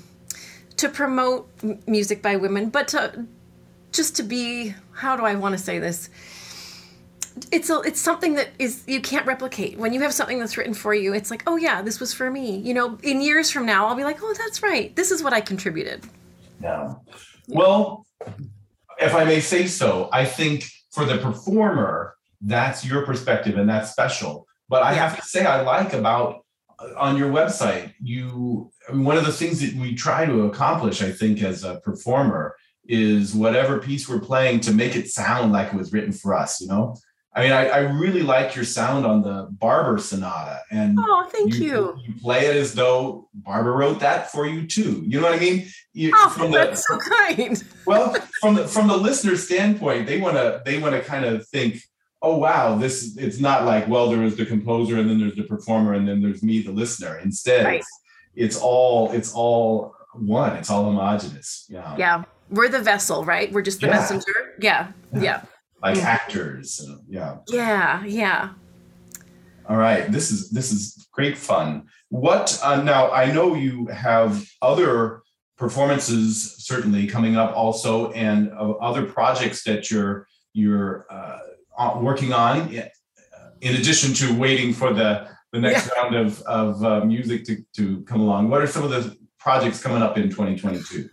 to 0.78 0.90
promote 0.90 1.48
music 1.88 2.22
by 2.22 2.36
women 2.36 2.70
but 2.70 2.88
to 2.90 3.26
just 3.92 4.16
to 4.16 4.24
be 4.24 4.74
how 4.94 5.18
do 5.18 5.24
i 5.24 5.34
want 5.36 5.54
to 5.58 5.62
say 5.64 5.80
this 5.80 6.10
it's 7.52 7.70
a, 7.70 7.80
it's 7.82 8.02
something 8.02 8.36
that 8.36 8.50
is 8.60 8.84
you 8.88 9.02
can't 9.02 9.26
replicate 9.26 9.78
when 9.78 9.94
you 9.94 10.02
have 10.02 10.14
something 10.14 10.40
that's 10.40 10.58
written 10.58 10.74
for 10.74 10.94
you 10.94 11.14
it's 11.14 11.32
like 11.32 11.44
oh 11.48 11.56
yeah 11.56 11.82
this 11.82 12.00
was 12.00 12.14
for 12.14 12.30
me 12.30 12.58
you 12.58 12.74
know 12.74 12.98
in 13.04 13.22
years 13.22 13.50
from 13.50 13.66
now 13.66 13.88
i'll 13.88 13.96
be 13.96 14.04
like 14.04 14.22
oh 14.22 14.34
that's 14.38 14.62
right 14.62 14.96
this 14.96 15.12
is 15.12 15.24
what 15.24 15.34
i 15.34 15.40
contributed 15.40 16.04
Yeah. 16.62 16.96
Well, 17.48 18.06
if 19.00 19.16
I 19.16 19.24
may 19.26 19.40
say 19.40 19.68
so, 19.68 20.10
I 20.14 20.26
think 20.26 20.66
for 20.92 21.06
the 21.06 21.18
performer, 21.18 22.16
that's 22.42 22.86
your 22.86 23.06
perspective 23.06 23.58
and 23.58 23.70
that's 23.70 23.92
special. 23.92 24.48
But 24.70 24.84
I 24.84 24.94
have 24.94 25.16
to 25.18 25.24
say, 25.24 25.46
I 25.46 25.62
like 25.62 25.94
about 25.94 26.46
uh, 26.80 26.90
on 26.98 27.18
your 27.18 27.32
website, 27.32 27.94
you 28.02 28.72
one 28.90 29.18
of 29.18 29.26
the 29.26 29.32
things 29.32 29.60
that 29.62 29.74
we 29.80 29.96
try 29.96 30.26
to 30.26 30.44
accomplish, 30.44 31.02
I 31.02 31.12
think, 31.12 31.44
as 31.44 31.64
a 31.64 31.80
performer, 31.82 32.56
is 32.86 33.36
whatever 33.36 33.80
piece 33.80 34.08
we're 34.08 34.20
playing 34.20 34.60
to 34.62 34.74
make 34.74 34.96
it 34.96 35.10
sound 35.10 35.52
like 35.52 35.74
it 35.74 35.78
was 35.78 35.94
written 35.94 36.12
for 36.12 36.34
us. 36.34 36.62
You 36.62 36.68
know, 36.68 36.96
I 37.34 37.44
mean, 37.44 37.52
I, 37.54 37.68
I 37.70 37.78
really 37.80 38.24
like 38.24 38.56
your 38.56 38.66
sound 38.66 39.06
on 39.06 39.22
the 39.22 39.48
Barber 39.52 39.98
Sonata, 40.00 40.60
and 40.70 40.98
oh 41.00 41.30
thank 41.32 41.56
you, 41.56 41.98
you 42.06 42.14
play 42.22 42.46
it 42.48 42.58
as 42.58 42.74
though 42.74 43.30
Barber 43.34 43.72
wrote 43.74 44.02
that 44.02 44.32
for 44.32 44.46
you 44.46 44.68
too. 44.68 45.02
You 45.08 45.22
know 45.22 45.28
what 45.30 45.36
I 45.36 45.40
mean? 45.40 45.66
You, 45.94 46.12
oh 46.14 46.30
from 46.30 46.52
the- 46.52 46.58
that's 46.58 46.86
so 46.86 46.98
kind 46.98 47.64
well, 47.86 48.14
from 48.42 48.56
the 48.56 48.68
from 48.68 48.88
the 48.88 48.98
listener 48.98 49.38
standpoint, 49.38 50.08
they 50.08 50.20
want 50.20 50.36
to 50.36 50.62
they 50.66 50.78
want 50.78 50.94
to 50.96 51.02
kind 51.02 51.24
of 51.24 51.48
think, 51.48 51.78
oh 52.22 52.36
wow, 52.38 52.76
this 52.76 53.16
it's 53.18 53.40
not 53.40 53.64
like 53.66 53.88
well 53.88 54.10
there 54.10 54.24
is 54.24 54.36
the 54.36 54.46
composer 54.46 54.98
and 55.00 55.10
then 55.10 55.18
there's 55.20 55.36
the 55.36 55.44
performer 55.44 55.94
and 55.94 56.06
then 56.08 56.22
there's 56.22 56.44
me 56.44 56.62
the 56.62 56.72
listener. 56.72 57.18
Instead, 57.20 57.66
Right. 57.66 57.80
it's, 57.80 58.00
it's 58.36 58.58
all 58.58 59.10
it's 59.14 59.34
all 59.34 59.96
one. 60.16 60.58
It's 60.58 60.70
all 60.70 60.84
homogenous. 60.84 61.66
Yeah. 61.70 61.96
yeah 61.98 62.24
we're 62.50 62.68
the 62.68 62.82
vessel 62.82 63.24
right 63.24 63.50
we're 63.54 63.62
just 63.62 63.80
the 63.80 63.88
Yeah. 63.88 63.94
messenger 63.94 64.56
yeah 64.60 64.92
yeah 65.14 65.42
Like 65.84 65.98
Mhm. 65.98 66.04
actors. 66.06 66.68
uh, 66.88 66.98
yeah. 67.10 67.38
yeah 67.48 68.04
yeah 68.06 68.50
All 69.70 69.78
right. 69.78 70.12
This 70.12 70.32
is 70.32 70.50
this 70.50 70.72
is 70.72 71.08
great 71.12 71.38
fun. 71.38 71.68
What 72.10 72.60
uh, 72.64 72.82
now? 72.84 73.12
I 73.12 73.26
know 73.32 73.56
you 73.56 73.88
have 73.88 74.32
other 74.62 75.22
performances 75.58 76.56
certainly 76.70 77.08
coming 77.08 77.36
up 77.38 77.56
also, 77.56 78.12
and 78.12 78.50
uh, 78.52 78.72
other 78.90 79.04
projects 79.06 79.64
that 79.64 79.90
you're 79.92 80.28
you're 80.54 81.06
uh, 81.10 81.40
working 82.10 82.34
on. 82.34 82.56
uh, 82.78 82.90
In 83.62 83.76
addition 83.80 84.14
to 84.22 84.26
waiting 84.46 84.74
for 84.74 84.90
the 84.94 85.10
the 85.54 85.60
next 85.60 85.90
round 85.96 86.16
of 86.16 86.42
of 86.60 86.84
uh, 86.84 87.06
music 87.06 87.40
to 87.48 87.54
to 87.78 87.84
come 88.10 88.22
along, 88.26 88.50
what 88.52 88.62
are 88.62 88.68
some 88.76 88.84
of 88.88 88.92
the 88.96 89.16
projects 89.40 89.82
coming 89.82 90.02
up 90.08 90.18
in 90.18 90.24
2022? 90.30 91.10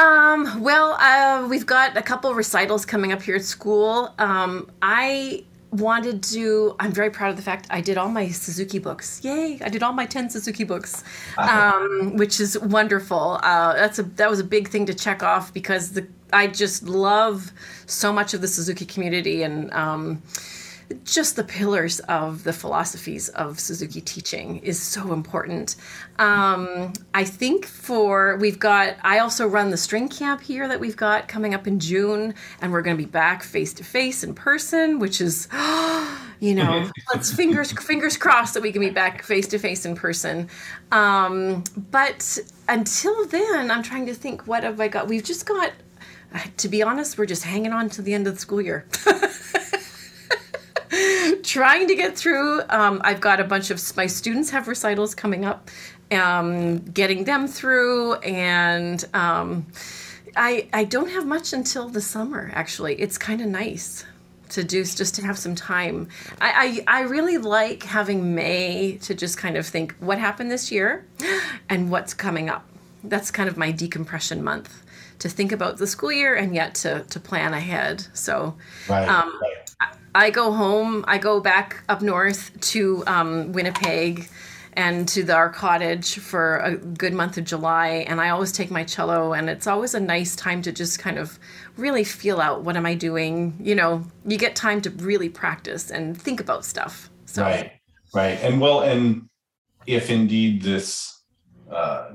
Um, 0.00 0.62
well, 0.62 0.96
uh, 0.98 1.46
we've 1.46 1.66
got 1.66 1.94
a 1.96 2.02
couple 2.02 2.32
recitals 2.34 2.86
coming 2.86 3.12
up 3.12 3.20
here 3.20 3.36
at 3.36 3.44
school. 3.44 4.14
Um, 4.18 4.70
I 4.80 5.44
wanted 5.72 6.22
to, 6.22 6.74
I'm 6.80 6.90
very 6.90 7.10
proud 7.10 7.30
of 7.30 7.36
the 7.36 7.42
fact 7.42 7.66
I 7.68 7.82
did 7.82 7.98
all 7.98 8.08
my 8.08 8.28
Suzuki 8.30 8.78
books. 8.78 9.20
Yay! 9.22 9.58
I 9.62 9.68
did 9.68 9.82
all 9.82 9.92
my 9.92 10.06
10 10.06 10.30
Suzuki 10.30 10.64
books, 10.64 11.04
um, 11.36 12.16
which 12.16 12.40
is 12.40 12.58
wonderful. 12.58 13.38
Uh, 13.42 13.74
that's 13.74 13.98
a, 13.98 14.04
that 14.04 14.30
was 14.30 14.40
a 14.40 14.44
big 14.44 14.68
thing 14.68 14.86
to 14.86 14.94
check 14.94 15.22
off 15.22 15.52
because 15.52 15.92
the, 15.92 16.08
I 16.32 16.46
just 16.46 16.84
love 16.84 17.52
so 17.84 18.10
much 18.10 18.32
of 18.32 18.40
the 18.40 18.48
Suzuki 18.48 18.86
community 18.86 19.42
and, 19.42 19.70
um, 19.74 20.22
just 21.04 21.36
the 21.36 21.44
pillars 21.44 22.00
of 22.00 22.44
the 22.44 22.52
philosophies 22.52 23.28
of 23.30 23.60
Suzuki 23.60 24.00
teaching 24.00 24.58
is 24.58 24.80
so 24.80 25.12
important. 25.12 25.76
Um, 26.18 26.92
I 27.14 27.24
think 27.24 27.66
for 27.66 28.36
we've 28.36 28.58
got 28.58 28.96
I 29.02 29.18
also 29.18 29.46
run 29.46 29.70
the 29.70 29.76
string 29.76 30.08
camp 30.08 30.40
here 30.40 30.66
that 30.68 30.80
we've 30.80 30.96
got 30.96 31.28
coming 31.28 31.54
up 31.54 31.66
in 31.66 31.78
June, 31.78 32.34
and 32.60 32.72
we're 32.72 32.82
going 32.82 32.96
to 32.96 33.02
be 33.02 33.08
back 33.08 33.42
face 33.42 33.72
to 33.74 33.84
face 33.84 34.24
in 34.24 34.34
person, 34.34 34.98
which 34.98 35.20
is 35.20 35.48
you 36.40 36.54
know 36.54 36.90
let's 37.14 37.32
fingers 37.32 37.72
fingers 37.72 38.16
crossed 38.16 38.54
that 38.54 38.62
we 38.62 38.72
can 38.72 38.80
be 38.80 38.90
back 38.90 39.22
face 39.22 39.46
to 39.48 39.58
face 39.58 39.84
in 39.84 39.94
person. 39.94 40.48
Um, 40.92 41.64
but 41.90 42.38
until 42.68 43.26
then, 43.26 43.70
I'm 43.70 43.82
trying 43.82 44.06
to 44.06 44.14
think 44.14 44.46
what 44.46 44.64
have 44.64 44.80
I 44.80 44.88
got? 44.88 45.08
We've 45.08 45.24
just 45.24 45.46
got. 45.46 45.72
To 46.58 46.68
be 46.68 46.80
honest, 46.80 47.18
we're 47.18 47.26
just 47.26 47.42
hanging 47.42 47.72
on 47.72 47.90
to 47.90 48.02
the 48.02 48.14
end 48.14 48.28
of 48.28 48.34
the 48.34 48.40
school 48.40 48.60
year. 48.60 48.86
trying 51.50 51.88
to 51.88 51.96
get 51.96 52.16
through. 52.16 52.62
Um, 52.70 53.00
I've 53.02 53.20
got 53.20 53.40
a 53.40 53.44
bunch 53.44 53.70
of 53.70 53.96
my 53.96 54.06
students 54.06 54.50
have 54.50 54.68
recitals 54.68 55.16
coming 55.16 55.44
up, 55.44 55.68
um, 56.12 56.78
getting 56.78 57.24
them 57.24 57.48
through, 57.48 58.14
and 58.14 59.04
um, 59.14 59.66
I 60.36 60.68
I 60.72 60.84
don't 60.84 61.10
have 61.10 61.26
much 61.26 61.52
until 61.52 61.88
the 61.88 62.00
summer. 62.00 62.52
Actually, 62.54 62.94
it's 63.00 63.18
kind 63.18 63.40
of 63.40 63.48
nice 63.48 64.04
to 64.50 64.62
do 64.62 64.84
just 64.84 65.16
to 65.16 65.22
have 65.22 65.36
some 65.36 65.56
time. 65.56 66.08
I, 66.40 66.84
I 66.86 67.00
I 67.00 67.02
really 67.02 67.38
like 67.38 67.82
having 67.82 68.32
May 68.32 68.98
to 69.02 69.14
just 69.14 69.36
kind 69.36 69.56
of 69.56 69.66
think 69.66 69.96
what 69.98 70.18
happened 70.18 70.52
this 70.52 70.70
year, 70.70 71.04
and 71.68 71.90
what's 71.90 72.14
coming 72.14 72.48
up. 72.48 72.64
That's 73.02 73.32
kind 73.32 73.48
of 73.48 73.56
my 73.56 73.72
decompression 73.72 74.44
month 74.44 74.84
to 75.18 75.28
think 75.28 75.50
about 75.50 75.78
the 75.78 75.86
school 75.86 76.12
year 76.12 76.36
and 76.36 76.54
yet 76.54 76.76
to 76.76 77.02
to 77.10 77.18
plan 77.18 77.54
ahead. 77.54 78.06
So. 78.14 78.54
Right. 78.88 79.08
Um, 79.08 79.32
I 80.14 80.30
go 80.30 80.52
home. 80.52 81.04
I 81.06 81.18
go 81.18 81.40
back 81.40 81.82
up 81.88 82.02
north 82.02 82.58
to 82.72 83.04
um, 83.06 83.52
Winnipeg 83.52 84.28
and 84.74 85.08
to 85.08 85.22
the, 85.22 85.34
our 85.34 85.50
cottage 85.50 86.18
for 86.18 86.58
a 86.58 86.76
good 86.76 87.12
month 87.12 87.36
of 87.36 87.44
July. 87.44 88.04
And 88.08 88.20
I 88.20 88.30
always 88.30 88.52
take 88.52 88.70
my 88.70 88.84
cello, 88.84 89.32
and 89.32 89.48
it's 89.50 89.66
always 89.66 89.94
a 89.94 90.00
nice 90.00 90.36
time 90.36 90.62
to 90.62 90.72
just 90.72 90.98
kind 90.98 91.18
of 91.18 91.38
really 91.76 92.04
feel 92.04 92.40
out 92.40 92.62
what 92.62 92.76
am 92.76 92.86
I 92.86 92.94
doing. 92.94 93.56
You 93.60 93.74
know, 93.74 94.04
you 94.24 94.38
get 94.38 94.56
time 94.56 94.80
to 94.82 94.90
really 94.90 95.28
practice 95.28 95.90
and 95.90 96.20
think 96.20 96.40
about 96.40 96.64
stuff. 96.64 97.10
So 97.26 97.42
Right, 97.42 97.72
right, 98.14 98.38
and 98.42 98.60
well, 98.60 98.80
and 98.80 99.28
if 99.86 100.10
indeed 100.10 100.62
this 100.62 101.22
uh, 101.70 102.12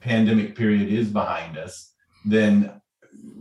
pandemic 0.00 0.56
period 0.56 0.88
is 0.88 1.08
behind 1.08 1.58
us, 1.58 1.92
then 2.24 2.80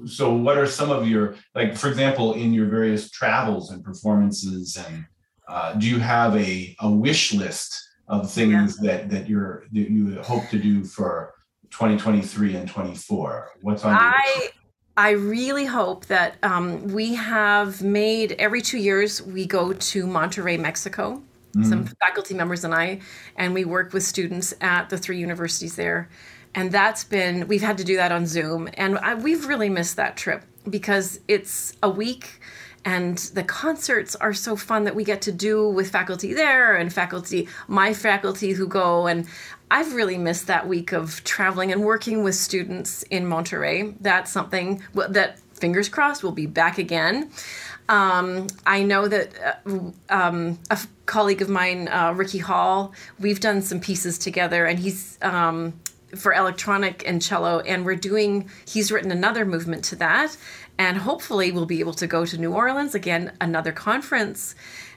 so 0.06 0.34
what 0.34 0.58
are 0.58 0.68
some 0.68 0.92
of 0.92 1.08
your 1.08 1.36
like, 1.54 1.76
for 1.76 1.90
example, 1.90 2.34
in 2.34 2.54
your 2.54 2.68
various 2.68 3.10
travels 3.10 3.72
and 3.72 3.84
performances, 3.84 4.78
and 4.78 5.06
uh, 5.48 5.74
do 5.74 5.88
you 5.88 6.00
have 6.00 6.36
a 6.36 6.76
a 6.80 6.90
wish 6.90 7.34
list 7.34 7.82
of 8.08 8.32
things 8.32 8.78
that 8.78 9.10
that 9.10 9.28
you're 9.28 9.66
that 9.72 9.90
you 9.90 10.22
hope 10.22 10.48
to 10.50 10.60
do 10.60 10.84
for 10.84 11.34
2023 11.72 12.56
and 12.56 12.70
24? 12.70 13.52
What's 13.62 13.84
on 13.84 13.92
your 13.92 14.00
I 14.00 14.50
I 14.98 15.10
really 15.12 15.66
hope 15.66 16.06
that 16.06 16.38
um, 16.44 16.88
we 16.88 17.16
have 17.16 17.82
made 17.82 18.34
every 18.34 18.62
two 18.62 18.78
years 18.78 19.22
we 19.22 19.46
go 19.46 19.74
to 19.74 20.06
Monterrey, 20.06 20.60
Mexico. 20.60 21.22
Some 21.64 21.86
faculty 22.02 22.34
members 22.34 22.66
and 22.66 22.76
I, 22.76 23.00
and 23.38 23.54
we 23.54 23.64
work 23.64 23.94
with 23.94 24.04
students 24.04 24.54
at 24.60 24.90
the 24.90 24.98
three 24.98 25.18
universities 25.18 25.78
there, 25.78 26.10
and 26.56 26.72
that's 26.72 27.04
been 27.04 27.48
we've 27.48 27.62
had 27.62 27.78
to 27.78 27.84
do 27.84 27.98
that 27.98 28.12
on 28.12 28.26
Zoom, 28.26 28.70
and 28.74 28.98
I, 28.98 29.14
we've 29.14 29.46
really 29.46 29.70
missed 29.70 29.98
that 29.98 30.18
trip 30.18 30.44
because 30.70 31.20
it's 31.28 31.74
a 31.84 31.90
week. 31.90 32.40
And 32.88 33.18
the 33.18 33.42
concerts 33.44 34.16
are 34.18 34.32
so 34.32 34.56
fun 34.56 34.84
that 34.84 34.94
we 34.94 35.04
get 35.04 35.24
to 35.24 35.32
do 35.32 35.68
with 35.68 35.90
faculty 35.90 36.36
there 36.36 36.76
and 36.76 36.94
faculty, 36.94 37.48
my 37.68 37.96
faculty 37.96 38.52
who 38.52 38.68
go. 38.68 39.08
And 39.08 39.26
I've 39.72 39.96
really 39.96 40.20
missed 40.20 40.46
that 40.46 40.68
week 40.68 40.92
of 40.92 41.24
traveling 41.24 41.72
and 41.72 41.82
working 41.82 42.24
with 42.24 42.36
students 42.36 43.02
in 43.10 43.26
Monterrey. 43.26 43.96
That's 44.02 44.32
something 44.32 44.84
that, 44.94 45.40
fingers 45.56 45.90
crossed, 45.90 46.22
we'll 46.22 46.32
be 46.34 46.46
back 46.46 46.78
again. 46.78 47.32
Um, 47.90 48.46
I 48.68 48.84
know 48.84 49.08
that 49.08 49.30
uh, 49.66 49.80
um, 50.10 50.60
a 50.70 50.80
colleague 51.08 51.42
of 51.42 51.50
mine, 51.50 51.88
uh, 51.88 52.14
Ricky 52.16 52.40
Hall, 52.40 52.94
we've 53.20 53.40
done 53.40 53.64
some 53.64 53.80
pieces 53.80 54.20
together, 54.20 54.66
and 54.66 54.78
he's 54.78 55.18
um, 55.24 55.74
for 56.16 56.34
electronic 56.34 57.04
and 57.08 57.22
cello, 57.22 57.60
and 57.60 57.86
we're 57.86 57.96
doing. 57.96 58.50
He's 58.68 58.92
written 58.92 59.12
another 59.12 59.46
movement 59.46 59.84
to 59.86 59.96
that, 59.98 60.36
and 60.78 60.98
hopefully 60.98 61.52
we'll 61.52 61.66
be 61.66 61.80
able 61.80 61.94
to 61.94 62.08
go 62.08 62.26
to 62.26 62.38
New 62.38 62.54
Orleans 62.54 62.96
again, 62.96 63.32
another 63.40 63.72
conference, 63.72 64.56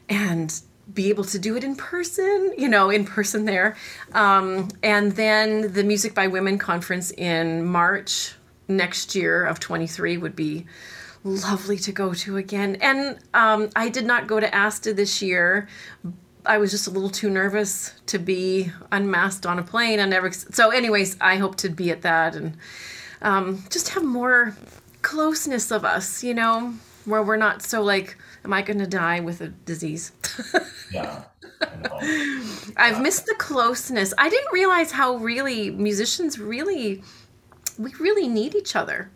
and 0.08 0.60
be 0.92 1.08
able 1.10 1.24
to 1.24 1.38
do 1.38 1.56
it 1.56 1.64
in 1.64 1.76
person, 1.76 2.54
you 2.56 2.68
know, 2.68 2.90
in 2.90 3.04
person 3.04 3.44
there. 3.44 3.76
Um, 4.12 4.68
and 4.82 5.12
then 5.12 5.72
the 5.72 5.84
Music 5.84 6.14
by 6.14 6.26
Women 6.26 6.58
conference 6.58 7.10
in 7.10 7.66
March 7.66 8.34
next 8.68 9.14
year 9.14 9.44
of 9.44 9.60
23 9.60 10.16
would 10.18 10.36
be 10.36 10.66
lovely 11.24 11.78
to 11.78 11.92
go 11.92 12.14
to 12.14 12.36
again. 12.36 12.76
And 12.80 13.18
um, 13.34 13.70
I 13.76 13.88
did 13.88 14.06
not 14.06 14.26
go 14.26 14.40
to 14.40 14.54
ASTA 14.54 14.94
this 14.94 15.20
year. 15.20 15.68
I 16.48 16.58
was 16.58 16.70
just 16.70 16.86
a 16.86 16.90
little 16.90 17.10
too 17.10 17.28
nervous 17.28 17.92
to 18.06 18.18
be 18.18 18.72
unmasked 18.90 19.44
on 19.44 19.58
a 19.58 19.62
plane. 19.62 20.00
I 20.00 20.06
never. 20.06 20.32
So, 20.32 20.70
anyways, 20.70 21.16
I 21.20 21.36
hope 21.36 21.56
to 21.56 21.68
be 21.68 21.90
at 21.90 22.02
that 22.02 22.34
and 22.34 22.56
um, 23.20 23.62
just 23.70 23.90
have 23.90 24.02
more 24.02 24.56
closeness 25.02 25.70
of 25.70 25.84
us, 25.84 26.24
you 26.24 26.34
know, 26.34 26.74
where 27.04 27.22
we're 27.22 27.36
not 27.36 27.62
so 27.62 27.82
like, 27.82 28.16
am 28.44 28.52
I 28.52 28.62
going 28.62 28.78
to 28.78 28.86
die 28.86 29.20
with 29.20 29.40
a 29.40 29.48
disease? 29.48 30.12
Yeah. 30.90 31.24
I've 32.78 33.02
missed 33.02 33.26
the 33.26 33.34
closeness. 33.34 34.14
I 34.16 34.30
didn't 34.30 34.52
realize 34.54 34.90
how 34.90 35.16
really 35.16 35.70
musicians 35.70 36.38
really, 36.38 37.02
we 37.76 37.92
really 38.00 38.26
need 38.26 38.54
each 38.54 38.74
other. 38.74 39.10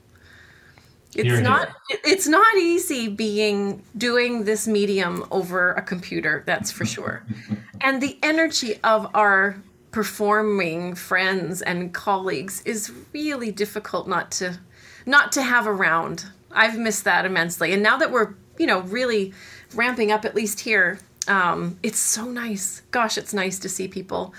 It's 1.15 1.25
Here, 1.25 1.35
here. 1.35 1.43
not. 1.43 1.69
It's 1.91 2.27
not 2.27 2.57
easy 2.57 3.09
being 3.09 3.83
doing 3.97 4.45
this 4.45 4.67
medium 4.67 5.27
over 5.31 5.73
a 5.73 5.83
computer. 5.83 6.43
That's 6.47 6.71
for 6.73 6.87
sure. 6.87 7.25
and 7.83 8.03
the 8.03 8.19
energy 8.23 8.79
of 8.83 9.11
our 9.15 9.63
performing 9.91 10.95
friends 10.95 11.61
and 11.61 11.93
colleagues 11.93 12.63
is 12.65 12.91
really 13.13 13.53
difficult 13.53 14.09
not 14.09 14.31
to, 14.31 14.59
not 15.05 15.33
to 15.33 15.43
have 15.43 15.67
around. 15.67 16.25
I've 16.51 16.79
missed 16.79 17.05
that 17.05 17.27
immensely. 17.27 17.75
And 17.75 17.83
now 17.83 17.99
that 17.99 18.11
we're, 18.11 18.35
you 18.59 18.67
know, 18.67 18.81
really 18.81 19.35
ramping 19.75 20.11
up, 20.11 20.25
at 20.25 20.35
least 20.35 20.61
here, 20.61 20.99
um, 21.29 21.79
it's 21.83 21.99
so 21.99 22.25
nice. 22.25 22.81
Gosh, 22.91 23.19
it's 23.19 23.35
nice 23.35 23.59
to 23.59 23.69
see 23.69 23.87
people 23.87 24.35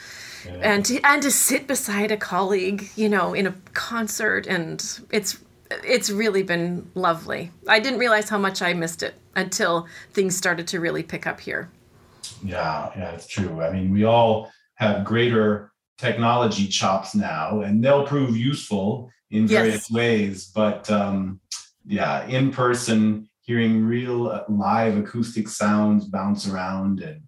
and 0.61 0.85
to, 0.85 0.99
and 1.03 1.21
to 1.21 1.31
sit 1.31 1.67
beside 1.67 2.11
a 2.11 2.17
colleague, 2.17 2.89
you 2.95 3.09
know, 3.09 3.33
in 3.33 3.47
a 3.47 3.53
concert, 3.73 4.47
and 4.47 4.99
it's 5.11 5.39
it's 5.83 6.09
really 6.09 6.43
been 6.43 6.89
lovely. 6.95 7.51
I 7.67 7.79
didn't 7.79 7.99
realize 7.99 8.29
how 8.29 8.37
much 8.37 8.61
I 8.61 8.73
missed 8.73 9.03
it 9.03 9.15
until 9.35 9.87
things 10.11 10.35
started 10.35 10.67
to 10.67 10.79
really 10.79 11.03
pick 11.03 11.25
up 11.27 11.39
here. 11.39 11.69
Yeah, 12.43 12.91
yeah, 12.95 13.11
it's 13.11 13.27
true. 13.27 13.61
I 13.61 13.71
mean, 13.71 13.91
we 13.91 14.03
all 14.03 14.51
have 14.75 15.05
greater 15.05 15.71
technology 15.97 16.67
chops 16.67 17.15
now, 17.15 17.61
and 17.61 17.83
they'll 17.83 18.05
prove 18.05 18.35
useful 18.35 19.09
in 19.31 19.47
various 19.47 19.89
Yes. 19.89 19.91
ways. 19.91 20.51
But 20.53 20.89
um, 20.91 21.39
yeah, 21.85 22.25
in 22.27 22.51
person, 22.51 23.29
hearing 23.41 23.85
real 23.85 24.27
uh, 24.27 24.43
live 24.49 24.97
acoustic 24.97 25.47
sounds 25.47 26.05
bounce 26.05 26.47
around, 26.47 27.01
and 27.01 27.21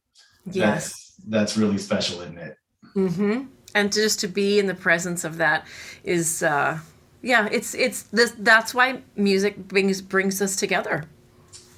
Yes. 0.52 0.56
that's 0.56 1.14
that's 1.28 1.58
really 1.58 1.78
special, 1.78 2.22
isn't 2.22 2.38
it? 2.38 2.58
hmm 2.94 3.44
And 3.74 3.92
just 3.92 4.20
to 4.22 4.28
be 4.28 4.60
in 4.60 4.68
the 4.68 4.76
presence 4.76 5.24
of 5.24 5.38
that 5.38 5.66
is, 6.04 6.44
uh, 6.44 6.80
yeah, 7.26 7.50
it's 7.52 7.74
it's 7.74 8.04
this. 8.04 8.36
That's 8.38 8.76
why 8.76 9.02
music 9.16 9.58
brings 9.68 10.00
brings 10.00 10.44
us 10.44 10.56
together. 10.56 11.06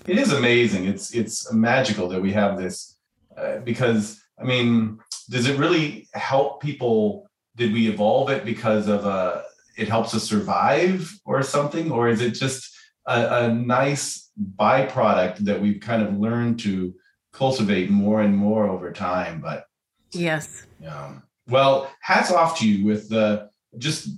It 0.06 0.20
is 0.20 0.34
amazing. 0.34 0.86
It's 0.86 1.16
it's 1.16 1.52
magical 1.54 2.10
that 2.10 2.22
we 2.22 2.34
have 2.34 2.58
this 2.58 2.98
uh, 3.38 3.60
because 3.60 4.22
I 4.38 4.44
mean, 4.44 5.00
does 5.30 5.48
it 5.48 5.58
really 5.58 6.10
help 6.14 6.62
people? 6.62 7.30
Did 7.56 7.72
we 7.72 7.88
evolve 7.88 8.30
it 8.30 8.44
because 8.44 8.90
of 8.90 9.06
uh 9.06 9.42
it 9.78 9.88
helps 9.88 10.14
us 10.14 10.26
survive 10.26 11.18
or 11.24 11.42
something, 11.42 11.92
or 11.92 12.10
is 12.10 12.20
it 12.20 12.32
just 12.32 12.70
a, 13.06 13.46
a 13.46 13.54
nice 13.54 14.30
byproduct 14.60 15.38
that 15.38 15.62
we've 15.62 15.80
kind 15.80 16.02
of 16.02 16.20
learned 16.20 16.60
to 16.60 16.94
cultivate 17.32 17.90
more 17.90 18.22
and 18.22 18.36
more 18.36 18.68
over 18.68 18.92
time? 18.92 19.40
But 19.40 19.64
Yes. 20.12 20.66
um, 20.86 21.24
well, 21.48 21.90
hats 22.02 22.32
off 22.32 22.60
to 22.60 22.68
you 22.68 22.86
with 22.86 23.08
the 23.08 23.50
just 23.78 24.10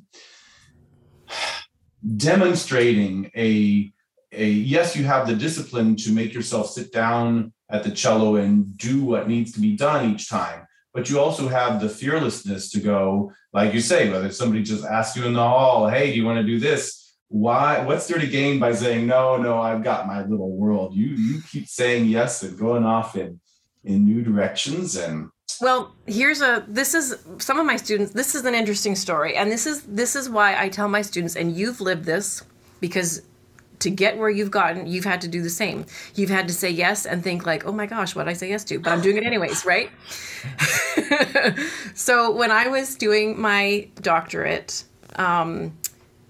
demonstrating 2.15 3.31
a 3.35 3.91
a 4.31 4.47
yes, 4.47 4.95
you 4.95 5.05
have 5.05 5.27
the 5.27 5.35
discipline 5.35 5.95
to 5.95 6.11
make 6.11 6.33
yourself 6.33 6.69
sit 6.69 6.91
down 6.91 7.51
at 7.69 7.83
the 7.83 7.91
cello 7.91 8.35
and 8.35 8.77
do 8.77 9.03
what 9.03 9.27
needs 9.27 9.51
to 9.53 9.59
be 9.59 9.75
done 9.75 10.11
each 10.11 10.29
time, 10.29 10.67
but 10.93 11.09
you 11.09 11.19
also 11.19 11.47
have 11.47 11.81
the 11.81 11.89
fearlessness 11.89 12.69
to 12.71 12.79
go, 12.79 13.31
like 13.53 13.73
you 13.73 13.81
say, 13.81 14.09
whether 14.09 14.31
somebody 14.31 14.63
just 14.63 14.85
asks 14.85 15.17
you 15.17 15.25
in 15.25 15.33
the 15.33 15.39
hall, 15.39 15.87
"Hey, 15.87 16.11
do 16.11 16.17
you 16.17 16.25
want 16.25 16.37
to 16.37 16.43
do 16.43 16.59
this?" 16.59 17.15
Why? 17.27 17.83
What's 17.85 18.07
there 18.07 18.19
to 18.19 18.27
gain 18.27 18.59
by 18.59 18.73
saying 18.73 19.05
no? 19.05 19.37
No, 19.37 19.61
I've 19.61 19.83
got 19.83 20.07
my 20.07 20.25
little 20.25 20.51
world. 20.55 20.95
You 20.95 21.07
you 21.07 21.41
keep 21.51 21.67
saying 21.67 22.05
yes 22.05 22.43
and 22.43 22.57
going 22.57 22.85
off 22.85 23.15
in 23.15 23.39
in 23.83 24.05
new 24.05 24.21
directions 24.23 24.95
and 24.95 25.29
Well, 25.61 25.93
here's 26.05 26.41
a 26.41 26.63
this 26.67 26.93
is 26.93 27.15
some 27.39 27.59
of 27.59 27.65
my 27.65 27.75
students 27.75 28.13
this 28.13 28.35
is 28.35 28.45
an 28.45 28.55
interesting 28.55 28.95
story 28.95 29.35
and 29.35 29.51
this 29.51 29.65
is 29.65 29.83
this 29.83 30.15
is 30.15 30.29
why 30.29 30.61
I 30.61 30.69
tell 30.69 30.87
my 30.87 31.01
students 31.01 31.35
and 31.35 31.55
you've 31.55 31.81
lived 31.81 32.05
this 32.05 32.43
because 32.79 33.21
to 33.79 33.89
get 33.89 34.17
where 34.17 34.29
you've 34.29 34.51
gotten, 34.51 34.87
you've 34.87 35.05
had 35.05 35.21
to 35.21 35.27
do 35.27 35.41
the 35.41 35.49
same. 35.49 35.85
You've 36.15 36.29
had 36.29 36.47
to 36.49 36.53
say 36.53 36.69
yes 36.69 37.05
and 37.05 37.23
think 37.23 37.45
like, 37.45 37.65
"Oh 37.65 37.71
my 37.71 37.85
gosh, 37.85 38.15
what 38.15 38.25
did 38.25 38.31
I 38.31 38.33
say 38.33 38.49
yes 38.49 38.63
to?" 38.65 38.79
But 38.79 38.91
I'm 38.91 39.01
doing 39.01 39.17
it 39.17 39.23
anyways, 39.23 39.65
right? 39.65 39.89
so, 41.95 42.31
when 42.31 42.51
I 42.51 42.67
was 42.67 42.95
doing 42.95 43.39
my 43.39 43.87
doctorate, 44.01 44.83
um, 45.15 45.77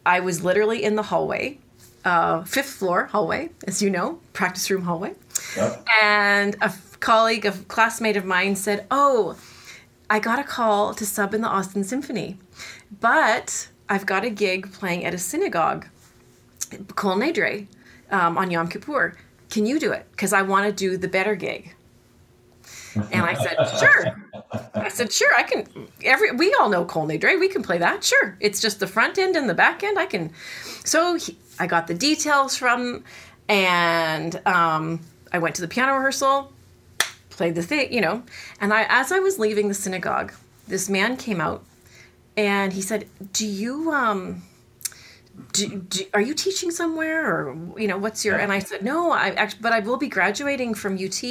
I 0.05 0.19
was 0.19 0.43
literally 0.43 0.83
in 0.83 0.95
the 0.95 1.03
hallway, 1.03 1.57
uh, 2.05 2.43
fifth 2.43 2.69
floor 2.69 3.05
hallway, 3.05 3.49
as 3.67 3.81
you 3.81 3.89
know, 3.89 4.19
practice 4.33 4.69
room 4.69 4.83
hallway 4.83 5.15
yep. 5.55 5.85
and 6.01 6.55
a 6.61 6.71
colleague, 6.99 7.45
a 7.45 7.51
classmate 7.51 8.17
of 8.17 8.25
mine 8.25 8.55
said, 8.55 8.85
"Oh, 8.91 9.37
I 10.09 10.19
got 10.19 10.39
a 10.39 10.43
call 10.43 10.93
to 10.93 11.05
sub 11.05 11.33
in 11.33 11.41
the 11.41 11.47
Austin 11.47 11.83
Symphony, 11.83 12.37
but 12.99 13.69
I've 13.87 14.05
got 14.05 14.23
a 14.23 14.29
gig 14.29 14.71
playing 14.71 15.05
at 15.05 15.13
a 15.13 15.17
synagogue, 15.17 15.87
Kol 16.95 17.17
Nidre, 17.17 17.67
um, 18.11 18.37
on 18.37 18.51
Yom 18.51 18.67
Kippur. 18.67 19.15
Can 19.49 19.65
you 19.65 19.79
do 19.79 19.91
it? 19.91 20.05
Because 20.11 20.33
I 20.33 20.41
want 20.41 20.67
to 20.67 20.71
do 20.71 20.97
the 20.97 21.07
better 21.07 21.35
gig." 21.35 21.75
And 22.95 23.23
I 23.23 23.33
said, 23.33 23.55
"Sure." 23.79 24.05
I 24.73 24.89
said, 24.89 25.11
"Sure, 25.11 25.31
I 25.37 25.43
can." 25.43 25.89
Every 26.03 26.31
we 26.31 26.53
all 26.59 26.69
know 26.69 26.85
Kol 26.85 27.07
Nidre. 27.07 27.39
We 27.39 27.49
can 27.49 27.63
play 27.63 27.77
that. 27.77 28.03
Sure, 28.03 28.37
it's 28.39 28.59
just 28.59 28.79
the 28.79 28.87
front 28.87 29.17
end 29.17 29.35
and 29.35 29.49
the 29.49 29.53
back 29.53 29.83
end. 29.83 29.97
I 29.99 30.05
can. 30.05 30.31
So 30.85 31.15
he, 31.15 31.37
I 31.59 31.67
got 31.67 31.87
the 31.87 31.93
details 31.93 32.55
from, 32.55 33.03
and 33.47 34.41
um, 34.47 35.01
I 35.31 35.39
went 35.39 35.55
to 35.55 35.61
the 35.61 35.67
piano 35.67 35.93
rehearsal 35.95 36.51
played 37.39 37.55
the 37.55 37.63
thing, 37.63 37.93
you 37.93 38.01
know. 38.01 38.21
And 38.59 38.73
I, 38.73 38.85
as 38.89 39.13
I 39.13 39.19
was 39.19 39.39
leaving 39.39 39.69
the 39.69 39.73
synagogue, 39.73 40.33
this 40.67 40.89
man 40.89 41.15
came 41.15 41.39
out, 41.39 41.63
and 42.35 42.73
he 42.73 42.81
said, 42.81 43.07
"Do 43.31 43.47
you 43.47 43.91
um, 43.93 44.43
do, 45.53 45.79
do, 45.79 46.03
are 46.13 46.19
you 46.19 46.33
teaching 46.33 46.69
somewhere, 46.69 47.33
or 47.33 47.57
you 47.77 47.87
know, 47.87 47.97
what's 47.97 48.25
your?" 48.25 48.35
And 48.37 48.51
I 48.51 48.59
said, 48.59 48.83
"No, 48.83 49.11
I 49.11 49.29
actually, 49.29 49.61
but 49.61 49.71
I 49.71 49.79
will 49.79 49.95
be 49.95 50.09
graduating 50.09 50.73
from 50.73 50.95
UT." 50.95 51.23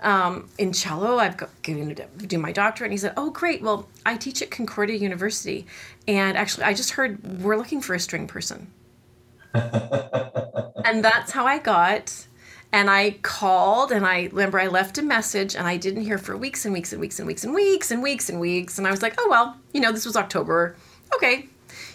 Um, 0.00 0.48
in 0.58 0.72
cello, 0.72 1.18
I've 1.18 1.36
got 1.36 1.50
going 1.62 1.94
to 1.94 2.06
do 2.26 2.38
my 2.38 2.52
doctorate. 2.52 2.88
And 2.88 2.92
he 2.92 2.98
said, 2.98 3.14
"Oh, 3.16 3.30
great! 3.30 3.62
Well, 3.62 3.88
I 4.06 4.16
teach 4.16 4.42
at 4.42 4.50
Concordia 4.52 4.96
University, 4.96 5.66
and 6.06 6.38
actually, 6.38 6.64
I 6.64 6.72
just 6.72 6.92
heard 6.92 7.42
we're 7.42 7.56
looking 7.56 7.80
for 7.80 7.94
a 7.94 8.00
string 8.00 8.28
person." 8.28 8.68
and 9.54 11.04
that's 11.04 11.32
how 11.32 11.46
I 11.46 11.58
got. 11.58 12.26
And 12.72 12.88
I 12.88 13.18
called 13.22 13.92
and 13.92 14.06
I 14.06 14.30
remember 14.32 14.58
I 14.58 14.66
left 14.68 14.96
a 14.96 15.02
message 15.02 15.54
and 15.54 15.66
I 15.66 15.76
didn't 15.76 16.04
hear 16.04 16.16
for 16.16 16.36
weeks 16.36 16.64
and 16.64 16.72
weeks 16.72 16.92
and 16.92 17.00
weeks 17.00 17.18
and 17.18 17.26
weeks 17.26 17.44
and 17.44 17.52
weeks 17.54 17.90
and 17.90 18.02
weeks 18.02 18.30
and 18.30 18.40
weeks. 18.40 18.78
And 18.78 18.86
I 18.86 18.90
was 18.90 19.02
like, 19.02 19.14
oh, 19.18 19.28
well, 19.28 19.56
you 19.74 19.80
know, 19.80 19.92
this 19.92 20.06
was 20.06 20.16
October. 20.16 20.74
Okay, 21.14 21.48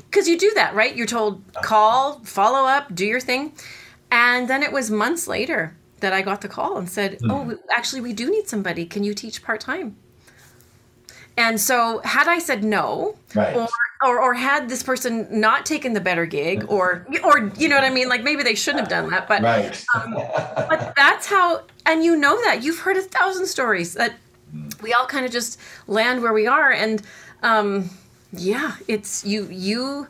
because 0.10 0.28
you 0.28 0.38
do 0.38 0.52
that, 0.54 0.76
right? 0.76 0.96
You're 0.96 1.08
told 1.08 1.42
call, 1.64 2.20
follow 2.24 2.68
up, 2.68 2.94
do 2.94 3.06
your 3.06 3.20
thing, 3.20 3.54
and 4.12 4.48
then 4.48 4.62
it 4.62 4.72
was 4.72 4.92
months 4.92 5.28
later 5.28 5.76
that 6.00 6.14
I 6.14 6.22
got 6.22 6.42
the 6.42 6.48
call 6.48 6.78
and 6.78 6.88
said, 6.88 7.18
Hmm. 7.22 7.32
"Oh, 7.32 7.58
actually, 7.76 8.02
we 8.02 8.14
do 8.14 8.30
need 8.30 8.48
somebody. 8.48 8.86
Can 8.86 9.04
you 9.04 9.16
teach 9.16 9.44
part 9.44 9.60
time?" 9.60 9.96
And 11.38 11.62
so, 11.62 12.00
had 12.04 12.28
I 12.28 12.40
said 12.40 12.64
no, 12.64 13.16
Right. 13.36 13.56
or, 13.56 13.68
or 14.04 14.20
or 14.20 14.34
had 14.34 14.70
this 14.70 14.84
person 14.84 15.28
not 15.30 15.66
taken 15.66 15.94
the 15.94 16.02
better 16.02 16.26
gig, 16.26 16.66
or 16.70 17.06
or 17.24 17.52
you 17.58 17.70
know 17.70 17.76
what 17.76 17.84
I 17.86 17.90
mean, 17.92 18.10
like 18.10 18.24
maybe 18.24 18.44
they 18.44 18.56
shouldn't 18.56 18.82
have 18.82 18.90
done 18.90 19.10
that, 19.12 19.28
but 19.28 19.42
Right. 19.44 19.86
but 20.70 20.94
that's 20.96 21.28
how 21.28 21.62
and 21.86 22.04
you 22.04 22.16
know 22.16 22.42
that 22.44 22.64
you've 22.64 22.80
heard 22.80 22.98
a 22.98 23.02
thousand 23.02 23.46
stories 23.48 23.94
that 23.94 24.14
we 24.82 24.94
all 24.94 25.06
kind 25.06 25.26
of 25.26 25.32
just 25.32 25.60
land 25.88 26.22
where 26.22 26.34
we 26.34 26.48
are 26.48 26.72
and 26.72 27.02
um 27.44 27.90
yeah 28.34 28.76
it's 28.88 29.26
you 29.26 29.48
you 29.50 30.08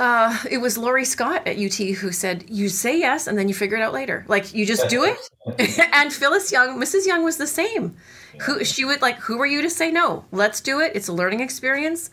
uh, 0.00 0.34
it 0.50 0.58
was 0.58 0.78
Laurie 0.78 1.04
Scott 1.04 1.46
at 1.46 1.58
UT 1.58 1.74
who 1.74 2.10
said, 2.10 2.46
"You 2.48 2.70
say 2.70 2.98
yes, 2.98 3.26
and 3.26 3.38
then 3.38 3.48
you 3.48 3.54
figure 3.54 3.76
it 3.76 3.82
out 3.82 3.92
later. 3.92 4.24
Like 4.28 4.54
you 4.54 4.64
just 4.64 4.88
do 4.88 5.04
it." 5.04 5.18
and 5.92 6.10
Phyllis 6.10 6.50
Young, 6.50 6.80
Mrs. 6.80 7.06
Young, 7.06 7.22
was 7.22 7.36
the 7.36 7.46
same. 7.46 7.96
Who 8.42 8.64
she 8.64 8.84
would 8.86 9.02
like? 9.02 9.18
Who 9.18 9.38
are 9.40 9.46
you 9.46 9.60
to 9.60 9.68
say 9.68 9.90
no? 9.90 10.24
Let's 10.32 10.62
do 10.62 10.80
it. 10.80 10.92
It's 10.94 11.08
a 11.08 11.12
learning 11.12 11.40
experience. 11.40 12.10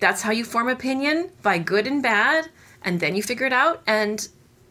That's 0.00 0.22
how 0.22 0.32
you 0.32 0.44
form 0.44 0.68
opinion 0.68 1.30
by 1.42 1.58
good 1.58 1.86
and 1.86 2.02
bad, 2.02 2.48
and 2.82 3.00
then 3.00 3.14
you 3.14 3.22
figure 3.22 3.46
it 3.46 3.52
out. 3.52 3.82
And 3.86 4.26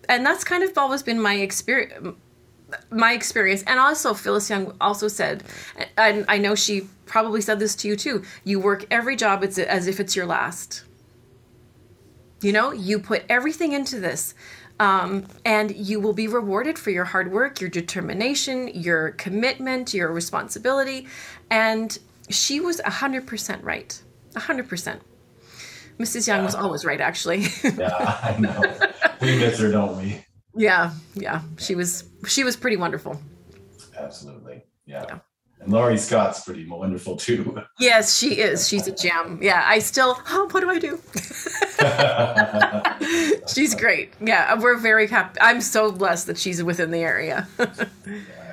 and 0.10 0.26
that's 0.26 0.44
kind 0.44 0.64
of 0.64 0.76
always 0.76 1.04
been 1.04 1.22
my 1.22 1.36
experience 1.36 2.18
my 2.90 3.14
experience 3.14 3.64
and 3.68 3.80
also 3.80 4.14
phyllis 4.14 4.50
young 4.50 4.76
also 4.82 5.08
said 5.08 5.44
and 5.98 6.26
i 6.28 6.38
know 6.38 6.56
she 6.56 6.82
probably 7.06 7.40
said 7.40 7.60
this 7.60 7.76
to 7.76 7.88
you 7.88 7.96
too 7.96 8.24
you 8.44 8.60
work 8.60 8.86
every 8.90 9.16
job 9.16 9.44
it's 9.44 9.60
as 9.60 9.88
if 9.88 10.00
it's 10.00 10.16
your 10.16 10.26
last 10.26 10.84
you 12.46 12.52
know 12.52 12.72
you 12.72 13.00
put 13.00 13.24
everything 13.30 13.72
into 13.74 14.00
this 14.00 14.34
um, 14.80 15.26
and 15.46 15.74
you 15.76 16.00
will 16.02 16.14
be 16.14 16.28
rewarded 16.28 16.78
for 16.78 16.92
your 16.92 17.06
hard 17.06 17.32
work 17.32 17.60
your 17.60 17.70
determination 17.70 18.68
your 18.68 19.12
commitment 19.12 19.94
your 19.94 20.12
responsibility 20.12 21.08
and 21.50 21.98
she 22.30 22.60
was 22.60 22.80
100% 22.82 23.64
right 23.64 24.02
100% 24.34 25.00
mrs 26.00 26.28
young 26.28 26.44
was 26.44 26.56
always 26.56 26.86
right 26.86 27.02
actually 27.02 27.40
yeah, 27.64 28.20
I 28.22 28.36
know. 28.40 28.62
We 29.22 29.38
miss 29.38 29.60
her, 29.60 29.72
don't 29.72 29.98
we? 29.98 30.24
yeah 30.58 30.92
yeah 31.16 31.42
she 31.58 31.76
was 31.76 32.04
she 32.28 32.44
was 32.44 32.56
pretty 32.56 32.78
wonderful 32.78 33.20
Absolutely. 33.98 34.64
Yeah. 34.86 35.04
Yeah. 35.08 35.20
And 35.60 35.72
Laurie 35.72 35.98
Scott's 35.98 36.44
pretty 36.44 36.68
wonderful 36.68 37.16
too. 37.18 37.60
Yes, 37.80 38.18
she 38.18 38.40
is. 38.40 38.68
She's 38.68 38.88
a 38.88 38.96
gem. 38.96 39.40
Yeah, 39.42 39.64
I 39.66 39.80
still. 39.80 40.18
Oh, 40.30 40.48
what 40.52 40.62
do 40.62 40.70
I 40.70 40.80
do? 40.80 41.00
she's 43.48 43.76
great. 43.76 44.14
Yeah, 44.22 44.56
we're 44.60 44.78
very 44.78 45.08
happy. 45.08 45.40
I'm 45.42 45.60
so 45.62 45.92
blessed 45.92 46.28
that 46.28 46.38
she's 46.38 46.64
within 46.64 46.92
the 46.92 47.00
area. 47.00 47.48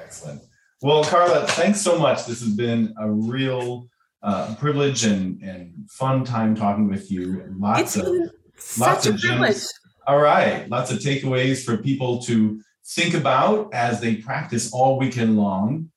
Excellent. 0.05 0.43
Well, 0.81 1.05
Karla, 1.05 1.47
thanks 1.49 1.81
so 1.81 1.99
much. 1.99 2.27
This 2.27 2.41
has 2.41 2.55
been 2.55 2.93
a 3.01 3.09
real 3.11 3.87
uh, 4.23 4.55
privilege 4.57 5.05
and, 5.05 5.41
and 5.43 5.73
fun 5.91 6.25
time 6.25 6.55
talking 6.57 6.88
with 6.88 7.11
you. 7.11 7.45
Lots 7.59 7.81
it's 7.81 7.97
of 7.97 8.05
been 8.05 8.31
lots 8.79 9.05
such 9.05 9.07
a 9.07 9.11
of 9.15 9.21
privilege. 9.21 9.53
gems. 9.53 9.73
All 10.09 10.19
right, 10.19 10.69
lots 10.69 10.91
of 10.91 10.99
takeaways 10.99 11.65
for 11.65 11.77
people 11.77 12.21
to 12.25 12.61
think 12.94 13.14
about 13.14 13.72
as 13.72 14.00
they 14.00 14.16
practice 14.16 14.72
all 14.72 14.98
weekend 14.98 15.37
long. 15.37 15.90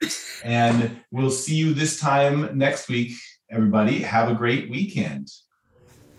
And 0.43 1.01
we'll 1.12 1.31
see 1.31 1.55
you 1.55 1.73
this 1.73 1.99
time 1.99 2.58
next 2.58 2.88
week, 2.88 3.13
everybody. 3.51 3.99
Have 3.99 4.29
a 4.29 4.36
great 4.36 4.69
weekend. 4.69 5.29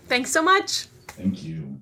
Thanks 0.07 0.31
so 0.31 0.41
much. 0.41 0.87
Thank 1.07 1.43
you. 1.43 1.81